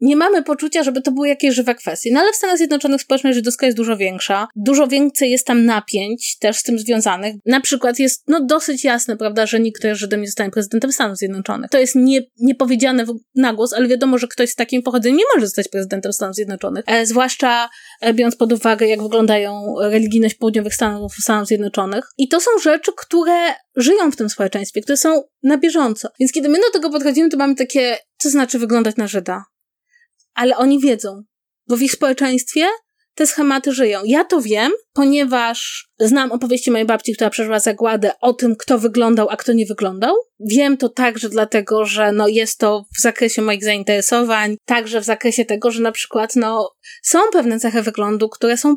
nie 0.02 0.16
mamy 0.16 0.44
poczucia, 0.44 0.84
żeby 0.84 1.02
to 1.02 1.12
były 1.12 1.28
jakieś 1.28 1.56
żywe 1.56 1.76
kwestie. 1.76 2.10
No 2.14 2.20
ale 2.20 2.34
w 2.34 2.36
Stanach 2.36 2.58
Zjednoczonych 2.58 3.02
społeczność 3.02 3.36
żydowska 3.36 3.66
jest 3.66 3.78
dużo 3.78 3.98
większa. 3.98 4.48
Dużo 4.56 4.88
więcej 4.88 5.32
jest 5.32 5.48
tam 5.48 5.66
napięć 5.66 6.38
też 6.40 6.58
z 6.58 6.64
tym 6.64 6.80
związanych. 6.80 7.36
Na 7.46 7.62
przykład 7.62 8.00
jest 8.00 8.24
no 8.28 8.46
dosyć 8.46 8.84
jasne, 8.84 9.18
prawda, 9.18 9.46
że 9.46 9.60
nikt, 9.60 9.80
kto 9.80 9.88
jest 9.88 10.00
Żydem, 10.00 10.22
nie 10.22 10.28
zostanie 10.28 10.52
prezydentem 10.52 10.92
Stanów 10.92 11.18
Zjednoczonych. 11.18 11.72
To 11.72 11.80
jest 11.80 11.96
nie, 11.96 12.22
niepowiedziane 12.40 13.06
na 13.36 13.54
głos, 13.54 13.74
ale 13.74 13.88
wiadomo, 13.88 14.18
że 14.18 14.28
ktoś 14.28 14.50
z 14.50 14.56
takim 14.56 14.84
pochodzeniem 14.84 15.18
nie 15.18 15.24
może 15.36 15.48
zostać 15.48 15.68
prezydentem 15.68 16.14
Stanów 16.14 16.36
Zjednoczonych. 16.36 16.84
E, 16.88 17.06
zwłaszcza 17.06 17.70
e, 18.02 18.14
biorąc 18.14 18.36
pod 18.36 18.54
uwagę, 18.54 18.88
jak 18.88 19.04
wyglądają 19.04 19.76
religijność 19.82 20.36
południowych 20.36 20.74
Stanów, 20.74 21.14
Stanów 21.22 21.48
Zjednoczonych. 21.48 22.06
I 22.18 22.28
to 22.28 22.40
są 22.40 22.52
rzeczy, 22.64 22.92
które 22.98 23.54
żyją 23.76 24.12
w 24.12 24.16
tym 24.16 24.30
społeczeństwie, 24.30 24.82
które 24.82 24.98
są 24.98 25.24
na 25.44 25.58
bieżąco. 25.58 26.10
Więc 26.20 26.32
kiedy 26.32 26.50
my 26.50 26.60
do 26.60 26.72
tego 26.74 26.90
podchodzimy, 26.90 27.30
to 27.30 27.38
mamy 27.38 27.56
takie, 27.56 27.98
co 28.18 28.30
znaczy 28.30 28.60
wyglądać 28.60 28.96
na 28.96 29.08
Żyda? 29.08 29.44
Ale 30.38 30.58
oni 30.58 30.80
wiedzą, 30.80 31.24
bo 31.68 31.78
w 31.78 31.82
ich 31.82 31.92
społeczeństwie 31.92 32.66
te 33.16 33.28
schematy 33.28 33.72
żyją. 33.72 34.02
Ja 34.06 34.24
to 34.24 34.42
wiem, 34.42 34.72
ponieważ 34.94 35.88
znam 36.00 36.32
opowieści 36.32 36.72
mojej 36.72 36.88
babci, 36.88 37.14
która 37.14 37.30
przeżyła 37.30 37.60
zagładę 37.60 38.12
o 38.22 38.34
tym, 38.34 38.56
kto 38.56 38.80
wyglądał, 38.80 39.30
a 39.30 39.38
kto 39.38 39.54
nie 39.54 39.66
wyglądał. 39.66 40.16
Wiem 40.40 40.78
to 40.78 40.90
także 40.90 41.30
dlatego, 41.30 41.86
że 41.86 42.12
no 42.12 42.28
jest 42.28 42.60
to 42.60 42.86
w 42.98 43.02
zakresie 43.02 43.42
moich 43.42 43.64
zainteresowań, 43.64 44.58
także 44.66 45.02
w 45.02 45.04
zakresie 45.04 45.46
tego, 45.46 45.72
że 45.72 45.82
na 45.82 45.92
przykład 45.92 46.36
no 46.36 46.72
są 47.04 47.20
pewne 47.32 47.60
cechy 47.60 47.82
wyglądu, 47.82 48.30
które 48.30 48.58
są 48.58 48.76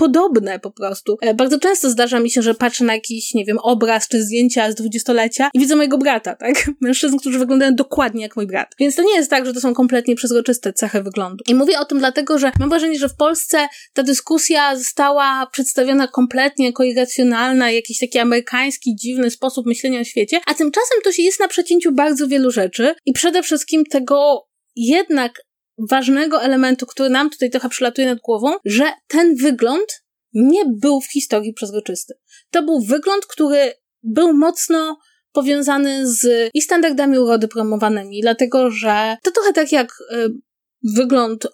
podobne 0.00 0.58
po 0.58 0.70
prostu. 0.70 1.18
E, 1.22 1.34
bardzo 1.34 1.58
często 1.58 1.90
zdarza 1.90 2.20
mi 2.20 2.30
się, 2.30 2.42
że 2.42 2.54
patrzę 2.54 2.84
na 2.84 2.94
jakiś, 2.94 3.34
nie 3.34 3.44
wiem, 3.44 3.58
obraz 3.58 4.08
czy 4.08 4.22
zdjęcia 4.22 4.72
z 4.72 4.74
dwudziestolecia 4.74 5.50
i 5.54 5.58
widzę 5.58 5.76
mojego 5.76 5.98
brata, 5.98 6.34
tak? 6.34 6.70
Mężczyzn, 6.80 7.18
którzy 7.18 7.38
wyglądają 7.38 7.74
dokładnie 7.74 8.22
jak 8.22 8.36
mój 8.36 8.46
brat. 8.46 8.74
Więc 8.78 8.96
to 8.96 9.02
nie 9.02 9.14
jest 9.14 9.30
tak, 9.30 9.46
że 9.46 9.54
to 9.54 9.60
są 9.60 9.74
kompletnie 9.74 10.16
przezroczyste 10.16 10.72
cechy 10.72 11.02
wyglądu. 11.02 11.44
I 11.48 11.54
mówię 11.54 11.78
o 11.78 11.84
tym 11.84 11.98
dlatego, 11.98 12.38
że 12.38 12.52
mam 12.60 12.68
wrażenie, 12.68 12.98
że 12.98 13.08
w 13.08 13.16
Polsce 13.16 13.68
ta 13.94 14.02
dyskusja 14.02 14.76
została 14.76 15.46
przedstawiona 15.52 16.08
kompletnie 16.08 16.66
jako 16.66 16.84
irracjonalna, 16.84 17.70
jakiś 17.70 17.98
taki 17.98 18.18
amerykański, 18.18 18.96
dziwny 18.96 19.30
sposób 19.30 19.66
myślenia 19.66 20.00
o 20.00 20.04
świecie, 20.04 20.40
a 20.46 20.54
tymczasem 20.54 20.98
to 21.04 21.12
się 21.12 21.22
jest 21.22 21.40
na 21.40 21.48
przecięciu 21.48 21.92
bardzo 21.92 22.28
wielu 22.28 22.50
rzeczy 22.50 22.94
i 23.06 23.12
przede 23.12 23.42
wszystkim 23.42 23.84
tego 23.84 24.46
jednak 24.76 25.32
ważnego 25.88 26.42
elementu, 26.42 26.86
który 26.86 27.10
nam 27.10 27.30
tutaj 27.30 27.50
trochę 27.50 27.68
przylatuje 27.68 28.06
nad 28.06 28.18
głową, 28.18 28.52
że 28.64 28.84
ten 29.06 29.36
wygląd 29.36 30.02
nie 30.32 30.64
był 30.66 31.00
w 31.00 31.12
historii 31.12 31.52
przezroczysty. 31.52 32.14
To 32.50 32.62
był 32.62 32.80
wygląd, 32.80 33.26
który 33.26 33.72
był 34.02 34.32
mocno 34.32 34.98
powiązany 35.32 36.06
z 36.06 36.50
i 36.54 36.62
standardami 36.62 37.18
urody 37.18 37.48
promowanymi, 37.48 38.20
dlatego 38.22 38.70
że 38.70 39.16
to 39.22 39.30
trochę 39.30 39.52
tak 39.52 39.72
jak 39.72 39.92
y, 40.12 40.28
wygląd 40.94 41.46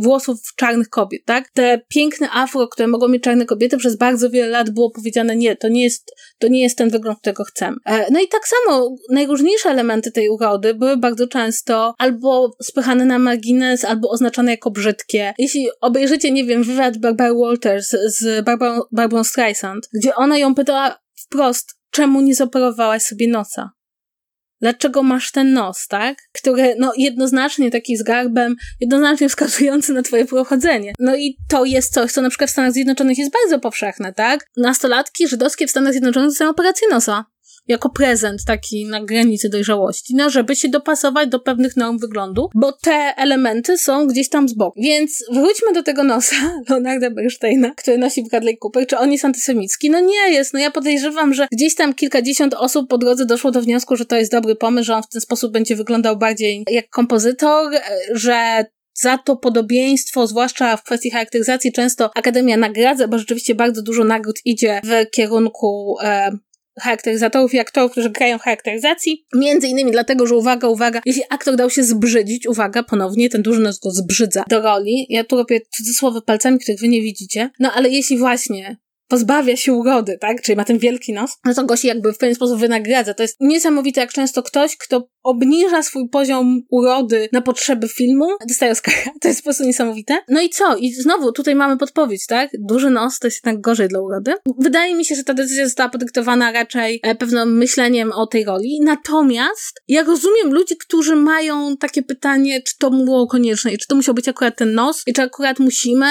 włosów 0.00 0.40
czarnych 0.56 0.88
kobiet, 0.88 1.22
tak? 1.24 1.50
Te 1.50 1.80
piękne 1.88 2.30
afro, 2.32 2.68
które 2.68 2.88
mogą 2.88 3.08
mieć 3.08 3.22
czarne 3.22 3.46
kobiety, 3.46 3.76
przez 3.76 3.96
bardzo 3.96 4.30
wiele 4.30 4.48
lat 4.48 4.70
było 4.70 4.90
powiedziane, 4.90 5.36
nie, 5.36 5.56
to 5.56 5.68
nie 5.68 5.82
jest, 5.82 6.14
to 6.38 6.48
nie 6.48 6.62
jest 6.62 6.78
ten 6.78 6.90
wygląd, 6.90 7.18
którego 7.18 7.44
chcemy. 7.44 7.76
E, 7.84 8.12
no 8.12 8.20
i 8.20 8.28
tak 8.28 8.42
samo 8.48 8.96
najróżniejsze 9.10 9.70
elementy 9.70 10.12
tej 10.12 10.28
urody 10.28 10.74
były 10.74 10.96
bardzo 10.96 11.26
często 11.26 11.94
albo 11.98 12.56
spychane 12.62 13.04
na 13.04 13.18
margines, 13.18 13.84
albo 13.84 14.10
oznaczone 14.10 14.50
jako 14.50 14.70
brzydkie. 14.70 15.34
Jeśli 15.38 15.68
obejrzycie, 15.80 16.30
nie 16.32 16.44
wiem, 16.44 16.62
wywiad 16.62 16.98
Barbara 16.98 17.34
Walters 17.34 17.90
z 17.90 18.44
Barbarą, 18.44 18.80
Barbarą 18.92 19.24
Streisand, 19.24 19.88
gdzie 19.94 20.14
ona 20.14 20.38
ją 20.38 20.54
pytała 20.54 20.98
wprost, 21.14 21.74
czemu 21.90 22.20
nie 22.20 22.34
zoperowałaś 22.34 23.02
sobie 23.02 23.28
nosa? 23.28 23.77
Dlaczego 24.60 25.02
masz 25.02 25.32
ten 25.32 25.52
nos, 25.52 25.86
tak? 25.88 26.18
Który, 26.32 26.74
no, 26.78 26.92
jednoznacznie 26.96 27.70
taki 27.70 27.96
z 27.96 28.02
garbem, 28.02 28.54
jednoznacznie 28.80 29.28
wskazujący 29.28 29.92
na 29.92 30.02
twoje 30.02 30.24
pochodzenie. 30.24 30.92
No 30.98 31.16
i 31.16 31.36
to 31.48 31.64
jest 31.64 31.94
coś, 31.94 32.12
co 32.12 32.22
na 32.22 32.28
przykład 32.28 32.50
w 32.50 32.52
Stanach 32.52 32.72
Zjednoczonych 32.72 33.18
jest 33.18 33.32
bardzo 33.32 33.60
powszechne, 33.60 34.12
tak? 34.12 34.46
Nastolatki 34.56 35.28
żydowskie 35.28 35.66
w 35.66 35.70
Stanach 35.70 35.92
Zjednoczonych 35.92 36.28
dostają 36.28 36.50
operację 36.50 36.88
nosa 36.88 37.24
jako 37.68 37.90
prezent 37.90 38.44
taki 38.44 38.86
na 38.86 39.04
granicy 39.04 39.48
dojrzałości, 39.48 40.14
no 40.16 40.30
żeby 40.30 40.56
się 40.56 40.68
dopasować 40.68 41.28
do 41.28 41.40
pewnych 41.40 41.76
norm 41.76 41.98
wyglądu, 41.98 42.50
bo 42.54 42.72
te 42.72 43.14
elementy 43.16 43.78
są 43.78 44.06
gdzieś 44.06 44.28
tam 44.28 44.48
z 44.48 44.54
boku. 44.54 44.80
Więc 44.80 45.24
wróćmy 45.32 45.72
do 45.74 45.82
tego 45.82 46.04
nosa 46.04 46.36
Leonarda 46.68 47.10
Bernsteina, 47.10 47.70
który 47.76 47.98
nosi 47.98 48.22
Bradley 48.22 48.58
Cooper. 48.64 48.86
Czy 48.86 48.98
on 48.98 49.12
jest 49.12 49.24
antysemicki? 49.24 49.90
No 49.90 50.00
nie 50.00 50.30
jest. 50.30 50.54
No 50.54 50.60
ja 50.60 50.70
podejrzewam, 50.70 51.34
że 51.34 51.48
gdzieś 51.52 51.74
tam 51.74 51.94
kilkadziesiąt 51.94 52.54
osób 52.54 52.90
po 52.90 52.98
drodze 52.98 53.26
doszło 53.26 53.50
do 53.50 53.62
wniosku, 53.62 53.96
że 53.96 54.04
to 54.04 54.16
jest 54.16 54.32
dobry 54.32 54.56
pomysł, 54.56 54.86
że 54.86 54.96
on 54.96 55.02
w 55.02 55.08
ten 55.08 55.20
sposób 55.20 55.52
będzie 55.52 55.76
wyglądał 55.76 56.16
bardziej 56.16 56.64
jak 56.70 56.88
kompozytor, 56.90 57.72
że 58.12 58.64
za 58.94 59.18
to 59.18 59.36
podobieństwo, 59.36 60.26
zwłaszcza 60.26 60.76
w 60.76 60.82
kwestii 60.82 61.10
charakteryzacji, 61.10 61.72
często 61.72 62.10
Akademia 62.14 62.56
nagradza, 62.56 63.08
bo 63.08 63.18
rzeczywiście 63.18 63.54
bardzo 63.54 63.82
dużo 63.82 64.04
nagród 64.04 64.36
idzie 64.44 64.80
w 64.84 65.10
kierunku 65.10 65.96
e, 66.02 66.30
charakteryzatorów 66.82 67.54
i 67.54 67.58
aktorów, 67.58 67.92
którzy 67.92 68.10
grają 68.10 68.38
charakteryzacji. 68.38 69.26
Między 69.34 69.68
innymi 69.68 69.90
dlatego, 69.90 70.26
że 70.26 70.36
uwaga, 70.36 70.68
uwaga, 70.68 71.00
jeśli 71.06 71.22
aktor 71.30 71.56
dał 71.56 71.70
się 71.70 71.84
zbrzydzić, 71.84 72.46
uwaga, 72.46 72.82
ponownie, 72.82 73.28
ten 73.28 73.42
duży 73.42 73.60
nos 73.60 73.78
go 73.78 73.90
zbrzydza 73.90 74.44
do 74.48 74.62
roli. 74.62 75.06
Ja 75.08 75.24
tu 75.24 75.36
robię 75.36 75.60
cudzysłowy 75.76 76.22
palcami, 76.22 76.58
których 76.58 76.80
wy 76.80 76.88
nie 76.88 77.02
widzicie. 77.02 77.50
No 77.60 77.72
ale 77.72 77.88
jeśli 77.88 78.18
właśnie 78.18 78.76
pozbawia 79.08 79.56
się 79.56 79.72
urody, 79.72 80.18
tak? 80.20 80.42
Czyli 80.42 80.56
ma 80.56 80.64
ten 80.64 80.78
wielki 80.78 81.12
nos, 81.12 81.30
no 81.44 81.54
to 81.54 81.64
go 81.64 81.76
się 81.76 81.88
jakby 81.88 82.12
w 82.12 82.18
pewien 82.18 82.34
sposób 82.34 82.60
wynagradza. 82.60 83.14
To 83.14 83.22
jest 83.22 83.36
niesamowite, 83.40 84.00
jak 84.00 84.12
często 84.12 84.42
ktoś, 84.42 84.76
kto 84.76 85.08
obniża 85.22 85.82
swój 85.82 86.08
poziom 86.08 86.60
urody 86.70 87.28
na 87.32 87.42
potrzeby 87.42 87.88
filmu, 87.88 88.26
dostaje 88.48 88.72
Oscara. 88.72 88.96
To 89.20 89.28
jest 89.28 89.40
po 89.40 89.44
prostu 89.44 89.64
niesamowite. 89.64 90.18
No 90.28 90.40
i 90.40 90.48
co? 90.48 90.76
I 90.76 90.92
znowu 90.92 91.32
tutaj 91.32 91.54
mamy 91.54 91.76
podpowiedź, 91.76 92.26
tak? 92.26 92.50
Duży 92.58 92.90
nos 92.90 93.18
to 93.18 93.26
jest 93.26 93.46
jednak 93.46 93.60
gorzej 93.60 93.88
dla 93.88 94.00
urody. 94.00 94.34
Wydaje 94.58 94.94
mi 94.94 95.04
się, 95.04 95.14
że 95.14 95.24
ta 95.24 95.34
decyzja 95.34 95.64
została 95.64 95.90
podyktowana 95.90 96.52
raczej 96.52 97.00
e, 97.02 97.14
pewnym 97.14 97.56
myśleniem 97.56 98.12
o 98.12 98.26
tej 98.26 98.44
roli. 98.44 98.80
Natomiast 98.82 99.82
ja 99.88 100.02
rozumiem 100.02 100.52
ludzi, 100.52 100.76
którzy 100.76 101.16
mają 101.16 101.76
takie 101.76 102.02
pytanie, 102.02 102.62
czy 102.62 102.78
to 102.78 102.90
było 102.90 103.26
konieczne 103.26 103.72
i 103.72 103.78
czy 103.78 103.86
to 103.86 103.96
musiał 103.96 104.14
być 104.14 104.28
akurat 104.28 104.56
ten 104.56 104.74
nos 104.74 105.02
i 105.06 105.12
czy 105.12 105.22
akurat 105.22 105.58
musimy 105.58 106.06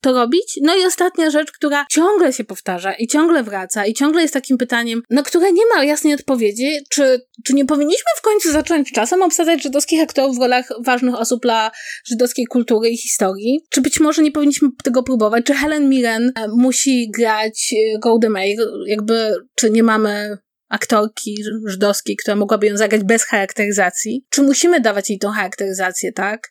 to 0.00 0.12
robić. 0.12 0.58
No 0.62 0.76
i 0.76 0.84
ostatnia 0.84 1.30
rzecz, 1.30 1.52
która 1.52 1.86
ciągle 1.90 2.32
się 2.32 2.44
powtarza 2.44 2.92
i 2.92 3.06
ciągle 3.06 3.42
wraca 3.42 3.86
i 3.86 3.94
ciągle 3.94 4.22
jest 4.22 4.34
takim 4.34 4.58
pytaniem, 4.58 5.02
na 5.10 5.22
które 5.22 5.52
nie 5.52 5.62
ma 5.74 5.84
jasnej 5.84 6.14
odpowiedzi, 6.14 6.68
czy, 6.90 7.20
czy 7.44 7.54
nie 7.54 7.64
powinniśmy 7.64 8.10
w 8.18 8.22
końcu 8.22 8.52
zacząć 8.52 8.92
czasem 8.92 9.22
obsadzać 9.22 9.62
żydowskich 9.62 10.02
aktorów 10.02 10.36
w 10.36 10.40
rolach 10.40 10.68
ważnych 10.84 11.14
osób 11.14 11.42
dla 11.42 11.70
żydowskiej 12.06 12.46
kultury 12.46 12.88
i 12.88 12.96
historii? 12.96 13.60
Czy 13.70 13.80
być 13.80 14.00
może 14.00 14.22
nie 14.22 14.32
powinniśmy 14.32 14.68
tego 14.84 15.02
próbować? 15.02 15.44
Czy 15.44 15.54
Helen 15.54 15.88
Mirren 15.88 16.32
e, 16.36 16.48
musi 16.48 17.10
grać 17.10 17.74
e, 17.76 17.98
Golda 17.98 18.28
Meir? 18.28 18.58
Jakby, 18.86 19.34
czy 19.54 19.70
nie 19.70 19.82
mamy 19.82 20.38
aktorki 20.68 21.36
żydowskiej, 21.66 22.16
która 22.16 22.36
mogłaby 22.36 22.66
ją 22.66 22.76
zagrać 22.76 23.04
bez 23.04 23.24
charakteryzacji? 23.24 24.26
Czy 24.30 24.42
musimy 24.42 24.80
dawać 24.80 25.10
jej 25.10 25.18
tą 25.18 25.30
charakteryzację, 25.30 26.12
tak? 26.12 26.48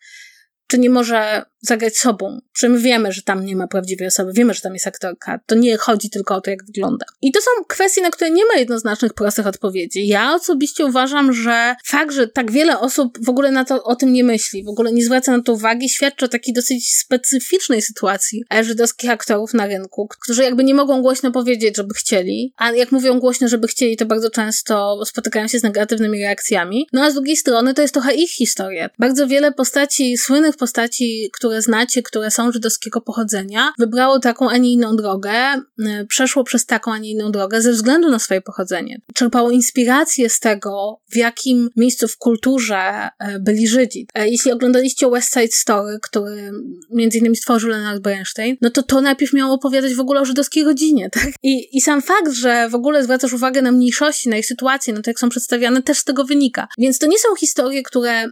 czy 0.67 0.79
nie 0.79 0.89
może 0.89 1.43
zagrać 1.61 1.97
sobą. 1.97 2.39
Że 2.53 2.69
my 2.69 2.79
wiemy, 2.79 3.11
że 3.11 3.21
tam 3.21 3.45
nie 3.45 3.55
ma 3.55 3.67
prawdziwej 3.67 4.07
osoby, 4.07 4.31
wiemy, 4.33 4.53
że 4.53 4.61
tam 4.61 4.73
jest 4.73 4.87
aktorka. 4.87 5.39
To 5.45 5.55
nie 5.55 5.77
chodzi 5.77 6.09
tylko 6.09 6.35
o 6.35 6.41
to, 6.41 6.49
jak 6.49 6.65
wygląda. 6.65 7.05
I 7.21 7.31
to 7.31 7.41
są 7.41 7.63
kwestie, 7.67 8.01
na 8.01 8.09
które 8.09 8.31
nie 8.31 8.45
ma 8.45 8.53
jednoznacznych, 8.53 9.13
prostych 9.13 9.47
odpowiedzi. 9.47 10.07
Ja 10.07 10.35
osobiście 10.35 10.85
uważam, 10.85 11.33
że 11.33 11.75
fakt, 11.85 12.13
że 12.13 12.27
tak 12.27 12.51
wiele 12.51 12.79
osób 12.79 13.25
w 13.25 13.29
ogóle 13.29 13.51
na 13.51 13.65
to, 13.65 13.83
o 13.83 13.95
tym 13.95 14.13
nie 14.13 14.23
myśli, 14.23 14.63
w 14.63 14.69
ogóle 14.69 14.91
nie 14.91 15.05
zwraca 15.05 15.37
na 15.37 15.43
to 15.43 15.53
uwagi, 15.53 15.89
świadczy 15.89 16.25
o 16.25 16.27
takiej 16.27 16.53
dosyć 16.53 16.97
specyficznej 16.97 17.81
sytuacji 17.81 18.43
żydowskich 18.61 19.09
aktorów 19.09 19.53
na 19.53 19.67
rynku, 19.67 20.07
którzy 20.21 20.43
jakby 20.43 20.63
nie 20.63 20.73
mogą 20.73 21.01
głośno 21.01 21.31
powiedzieć, 21.31 21.77
żeby 21.77 21.93
chcieli, 21.93 22.53
a 22.57 22.71
jak 22.71 22.91
mówią 22.91 23.19
głośno, 23.19 23.47
żeby 23.47 23.67
chcieli, 23.67 23.97
to 23.97 24.05
bardzo 24.05 24.29
często 24.29 25.05
spotykają 25.05 25.47
się 25.47 25.59
z 25.59 25.63
negatywnymi 25.63 26.19
reakcjami. 26.19 26.87
No 26.93 27.03
a 27.03 27.11
z 27.11 27.13
drugiej 27.13 27.37
strony 27.37 27.73
to 27.73 27.81
jest 27.81 27.93
trochę 27.93 28.15
ich 28.15 28.29
historia. 28.29 28.89
Bardzo 28.99 29.27
wiele 29.27 29.51
postaci, 29.51 30.17
słynnych 30.17 30.57
postaci, 30.57 31.29
które 31.33 31.46
znacie, 31.61 32.03
które 32.03 32.31
są 32.31 32.51
żydowskiego 32.51 33.01
pochodzenia, 33.01 33.73
wybrało 33.79 34.19
taką, 34.19 34.49
a 34.49 34.57
nie 34.57 34.73
inną 34.73 34.95
drogę, 34.95 35.33
y, 35.79 36.05
przeszło 36.09 36.43
przez 36.43 36.65
taką, 36.65 36.93
a 36.93 36.97
nie 36.97 37.11
inną 37.11 37.31
drogę 37.31 37.61
ze 37.61 37.71
względu 37.71 38.09
na 38.09 38.19
swoje 38.19 38.41
pochodzenie. 38.41 39.01
Czerpało 39.13 39.51
inspirację 39.51 40.29
z 40.29 40.39
tego, 40.39 40.99
w 41.11 41.15
jakim 41.15 41.69
miejscu 41.75 42.07
w 42.07 42.17
kulturze 42.17 43.09
y, 43.35 43.39
byli 43.39 43.67
Żydzi. 43.67 44.07
E, 44.13 44.29
jeśli 44.29 44.51
oglądaliście 44.51 45.09
West 45.09 45.33
Side 45.33 45.47
Story, 45.51 45.97
który 46.01 46.51
między 46.91 47.17
innymi 47.17 47.35
stworzył 47.35 47.69
Leonard 47.69 48.01
Bernstein, 48.01 48.57
no 48.61 48.69
to 48.69 48.83
to 48.83 49.01
najpierw 49.01 49.33
miało 49.33 49.53
opowiadać 49.53 49.93
w 49.93 49.99
ogóle 49.99 50.21
o 50.21 50.25
żydowskiej 50.25 50.63
rodzinie, 50.63 51.09
tak? 51.13 51.29
I, 51.43 51.77
I 51.77 51.81
sam 51.81 52.01
fakt, 52.01 52.31
że 52.31 52.69
w 52.69 52.75
ogóle 52.75 53.03
zwracasz 53.03 53.33
uwagę 53.33 53.61
na 53.61 53.71
mniejszości, 53.71 54.29
na 54.29 54.37
ich 54.37 54.45
sytuację, 54.45 54.93
na 54.93 55.01
to, 55.01 55.09
jak 55.09 55.19
są 55.19 55.29
przedstawiane, 55.29 55.83
też 55.83 55.97
z 55.97 56.03
tego 56.03 56.23
wynika. 56.23 56.67
Więc 56.77 56.99
to 56.99 57.07
nie 57.07 57.19
są 57.19 57.35
historie, 57.35 57.83
które 57.83 58.29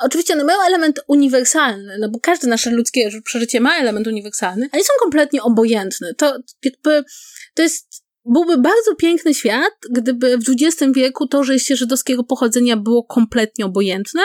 Oczywiście 0.00 0.34
one 0.34 0.44
mają 0.44 0.58
element 0.66 1.00
uniwersalny, 1.06 1.98
no 1.98 2.08
bo 2.08 2.20
każde 2.20 2.48
nasze 2.48 2.70
ludzkie 2.70 3.10
przeżycie 3.24 3.60
ma 3.60 3.76
element 3.76 4.06
uniwersalny, 4.06 4.68
ale 4.72 4.80
nie 4.80 4.84
są 4.84 4.92
kompletnie 5.00 5.42
obojętne. 5.42 6.14
To 6.14 6.38
jakby, 6.64 7.04
to 7.54 7.62
jest, 7.62 8.04
byłby 8.24 8.58
bardzo 8.58 8.94
piękny 8.98 9.34
świat, 9.34 9.72
gdyby 9.90 10.38
w 10.38 10.44
XX 10.48 10.92
wieku 10.94 11.26
to, 11.26 11.44
że 11.44 11.52
jest 11.52 11.68
żydowskiego 11.68 12.24
pochodzenia 12.24 12.76
było 12.76 13.04
kompletnie 13.04 13.66
obojętne, 13.66 14.22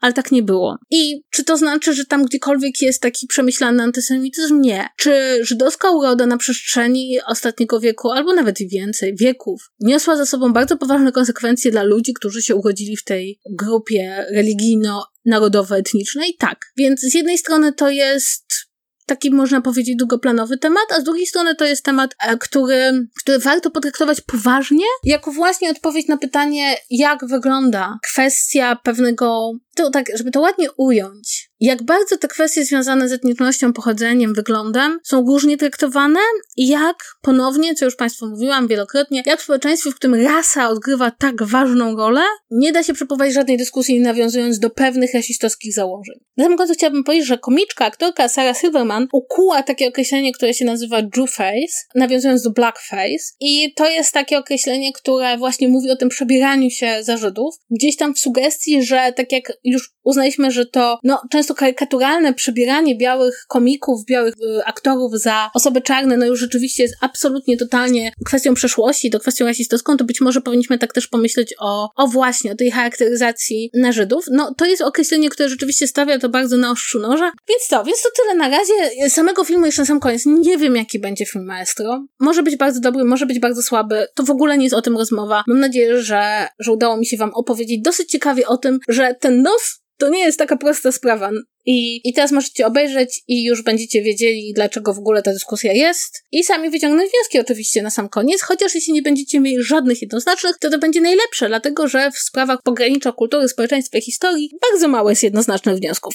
ale 0.00 0.12
tak 0.12 0.32
nie 0.32 0.42
było. 0.42 0.78
I 0.90 1.22
czy 1.30 1.44
to 1.44 1.56
znaczy, 1.56 1.94
że 1.94 2.04
tam 2.04 2.24
gdziekolwiek 2.24 2.82
jest 2.82 3.02
taki 3.02 3.26
przemyślany 3.26 3.82
antysemityzm? 3.82 4.60
Nie. 4.60 4.88
Czy 4.96 5.44
żydowska 5.44 5.90
uroda 5.90 6.26
na 6.26 6.36
przestrzeni 6.36 7.18
ostatniego 7.26 7.80
wieku, 7.80 8.10
albo 8.10 8.34
nawet 8.34 8.60
i 8.60 8.68
więcej 8.68 9.16
wieków, 9.16 9.70
niosła 9.80 10.16
za 10.16 10.26
sobą 10.26 10.52
bardzo 10.52 10.76
poważne 10.76 11.12
konsekwencje 11.12 11.70
dla 11.70 11.82
ludzi, 11.82 12.14
którzy 12.14 12.42
się 12.42 12.54
urodzili 12.54 12.96
w 12.96 13.04
tej 13.04 13.40
grupie 13.50 14.26
religijno-narodowo-etnicznej? 14.30 16.34
Tak. 16.38 16.58
Więc 16.76 17.00
z 17.00 17.14
jednej 17.14 17.38
strony 17.38 17.72
to 17.72 17.90
jest 17.90 18.69
taki, 19.10 19.30
można 19.30 19.60
powiedzieć, 19.60 19.96
długoplanowy 19.96 20.58
temat, 20.58 20.92
a 20.96 21.00
z 21.00 21.04
drugiej 21.04 21.26
strony 21.26 21.54
to 21.54 21.64
jest 21.64 21.84
temat, 21.84 22.14
e, 22.18 22.36
który, 22.36 23.06
który 23.22 23.38
warto 23.38 23.70
potraktować 23.70 24.20
poważnie, 24.20 24.84
jako 25.04 25.32
właśnie 25.32 25.70
odpowiedź 25.70 26.08
na 26.08 26.16
pytanie, 26.16 26.76
jak 26.90 27.26
wygląda 27.26 27.98
kwestia 28.12 28.76
pewnego, 28.76 29.52
to 29.74 29.90
tak, 29.90 30.06
żeby 30.16 30.30
to 30.30 30.40
ładnie 30.40 30.72
ująć, 30.76 31.39
jak 31.60 31.82
bardzo 31.82 32.16
te 32.16 32.28
kwestie 32.28 32.64
związane 32.64 33.08
z 33.08 33.12
etnicznością, 33.12 33.72
pochodzeniem, 33.72 34.34
wyglądem 34.34 34.98
są 35.02 35.26
różnie 35.26 35.56
traktowane 35.56 36.20
i 36.56 36.68
jak 36.68 36.96
ponownie, 37.22 37.74
co 37.74 37.84
już 37.84 37.96
Państwu 37.96 38.26
mówiłam 38.26 38.68
wielokrotnie, 38.68 39.22
jak 39.26 39.40
w 39.40 39.42
społeczeństwie, 39.42 39.90
w 39.90 39.94
którym 39.94 40.26
rasa 40.26 40.68
odgrywa 40.68 41.10
tak 41.10 41.42
ważną 41.42 41.96
rolę, 41.96 42.22
nie 42.50 42.72
da 42.72 42.82
się 42.82 42.92
przeprowadzić 42.92 43.34
żadnej 43.34 43.58
dyskusji 43.58 44.00
nawiązując 44.00 44.58
do 44.58 44.70
pewnych 44.70 45.14
rasistowskich 45.14 45.74
założeń. 45.74 46.20
Na 46.36 46.44
samym 46.44 46.58
końcu 46.58 46.74
chciałabym 46.74 47.04
powiedzieć, 47.04 47.26
że 47.26 47.38
komiczka, 47.38 47.84
aktorka 47.84 48.28
Sarah 48.28 48.58
Silverman 48.58 49.08
ukuła 49.12 49.62
takie 49.62 49.88
określenie, 49.88 50.32
które 50.32 50.54
się 50.54 50.64
nazywa 50.64 50.96
Jewface, 51.16 51.74
nawiązując 51.94 52.42
do 52.42 52.50
blackface 52.50 53.24
i 53.40 53.74
to 53.76 53.90
jest 53.90 54.12
takie 54.12 54.38
określenie, 54.38 54.92
które 54.92 55.38
właśnie 55.38 55.68
mówi 55.68 55.90
o 55.90 55.96
tym 55.96 56.08
przebieraniu 56.08 56.70
się 56.70 56.98
za 57.02 57.16
Żydów, 57.16 57.54
gdzieś 57.70 57.96
tam 57.96 58.14
w 58.14 58.18
sugestii, 58.18 58.82
że 58.82 59.12
tak 59.16 59.32
jak 59.32 59.52
już 59.64 59.90
uznaliśmy, 60.02 60.50
że 60.50 60.66
to 60.66 60.98
no, 61.04 61.22
często 61.30 61.49
karykaturalne 61.54 62.34
przebieranie 62.34 62.96
białych 62.96 63.44
komików, 63.48 64.04
białych 64.04 64.34
y, 64.34 64.64
aktorów 64.64 65.20
za 65.20 65.50
osoby 65.54 65.82
czarne, 65.82 66.16
no 66.16 66.26
już 66.26 66.40
rzeczywiście 66.40 66.82
jest 66.82 66.94
absolutnie 67.00 67.56
totalnie 67.56 68.12
kwestią 68.26 68.54
przeszłości, 68.54 69.10
to 69.10 69.20
kwestią 69.20 69.44
rasistowską, 69.44 69.96
to 69.96 70.04
być 70.04 70.20
może 70.20 70.40
powinniśmy 70.40 70.78
tak 70.78 70.92
też 70.92 71.06
pomyśleć 71.06 71.54
o, 71.58 71.90
o 71.96 72.06
właśnie, 72.06 72.52
o 72.52 72.54
tej 72.54 72.70
charakteryzacji 72.70 73.70
na 73.74 73.92
Żydów. 73.92 74.24
No 74.30 74.54
to 74.54 74.64
jest 74.64 74.82
określenie, 74.82 75.30
które 75.30 75.48
rzeczywiście 75.48 75.86
stawia 75.86 76.18
to 76.18 76.28
bardzo 76.28 76.56
na 76.56 76.70
ostrzu 76.70 76.98
noża. 76.98 77.32
Więc 77.48 77.62
co, 77.68 77.84
więc 77.84 78.02
to 78.02 78.08
tyle 78.22 78.34
na 78.34 78.48
razie. 78.48 79.08
Samego 79.10 79.44
filmu 79.44 79.66
jeszcze 79.66 79.82
na 79.82 79.86
sam 79.86 80.00
koniec. 80.00 80.26
Nie 80.26 80.58
wiem, 80.58 80.76
jaki 80.76 80.98
będzie 80.98 81.26
film 81.26 81.44
Maestro. 81.44 82.06
Może 82.20 82.42
być 82.42 82.56
bardzo 82.56 82.80
dobry, 82.80 83.04
może 83.04 83.26
być 83.26 83.38
bardzo 83.38 83.62
słaby. 83.62 84.06
To 84.14 84.22
w 84.22 84.30
ogóle 84.30 84.58
nie 84.58 84.64
jest 84.64 84.76
o 84.76 84.82
tym 84.82 84.96
rozmowa. 84.96 85.44
Mam 85.46 85.60
nadzieję, 85.60 86.02
że, 86.02 86.48
że 86.58 86.72
udało 86.72 86.96
mi 86.96 87.06
się 87.06 87.16
wam 87.16 87.30
opowiedzieć 87.34 87.82
dosyć 87.82 88.10
ciekawie 88.10 88.46
o 88.46 88.56
tym, 88.56 88.78
że 88.88 89.14
ten 89.20 89.42
nos 89.42 89.79
to 90.00 90.08
nie 90.08 90.24
jest 90.24 90.38
taka 90.38 90.56
prosta 90.56 90.92
sprawa. 90.92 91.30
I, 91.66 92.08
I 92.08 92.12
teraz 92.12 92.32
możecie 92.32 92.66
obejrzeć 92.66 93.20
i 93.28 93.44
już 93.44 93.62
będziecie 93.62 94.02
wiedzieli, 94.02 94.52
dlaczego 94.54 94.94
w 94.94 94.98
ogóle 94.98 95.22
ta 95.22 95.32
dyskusja 95.32 95.72
jest. 95.72 96.24
I 96.32 96.44
sami 96.44 96.70
wyciągnąć 96.70 97.10
wnioski 97.10 97.40
oczywiście 97.40 97.82
na 97.82 97.90
sam 97.90 98.08
koniec, 98.08 98.42
chociaż 98.42 98.74
jeśli 98.74 98.92
nie 98.92 99.02
będziecie 99.02 99.40
mieli 99.40 99.62
żadnych 99.62 100.02
jednoznacznych, 100.02 100.58
to 100.60 100.70
to 100.70 100.78
będzie 100.78 101.00
najlepsze, 101.00 101.48
dlatego 101.48 101.88
że 101.88 102.10
w 102.10 102.18
sprawach 102.18 102.62
pogranicza 102.62 103.12
kultury, 103.12 103.48
społeczeństwa 103.48 103.98
i 103.98 104.02
historii 104.02 104.50
bardzo 104.70 104.88
mało 104.88 105.10
jest 105.10 105.22
jednoznacznych 105.22 105.76
wniosków. 105.76 106.14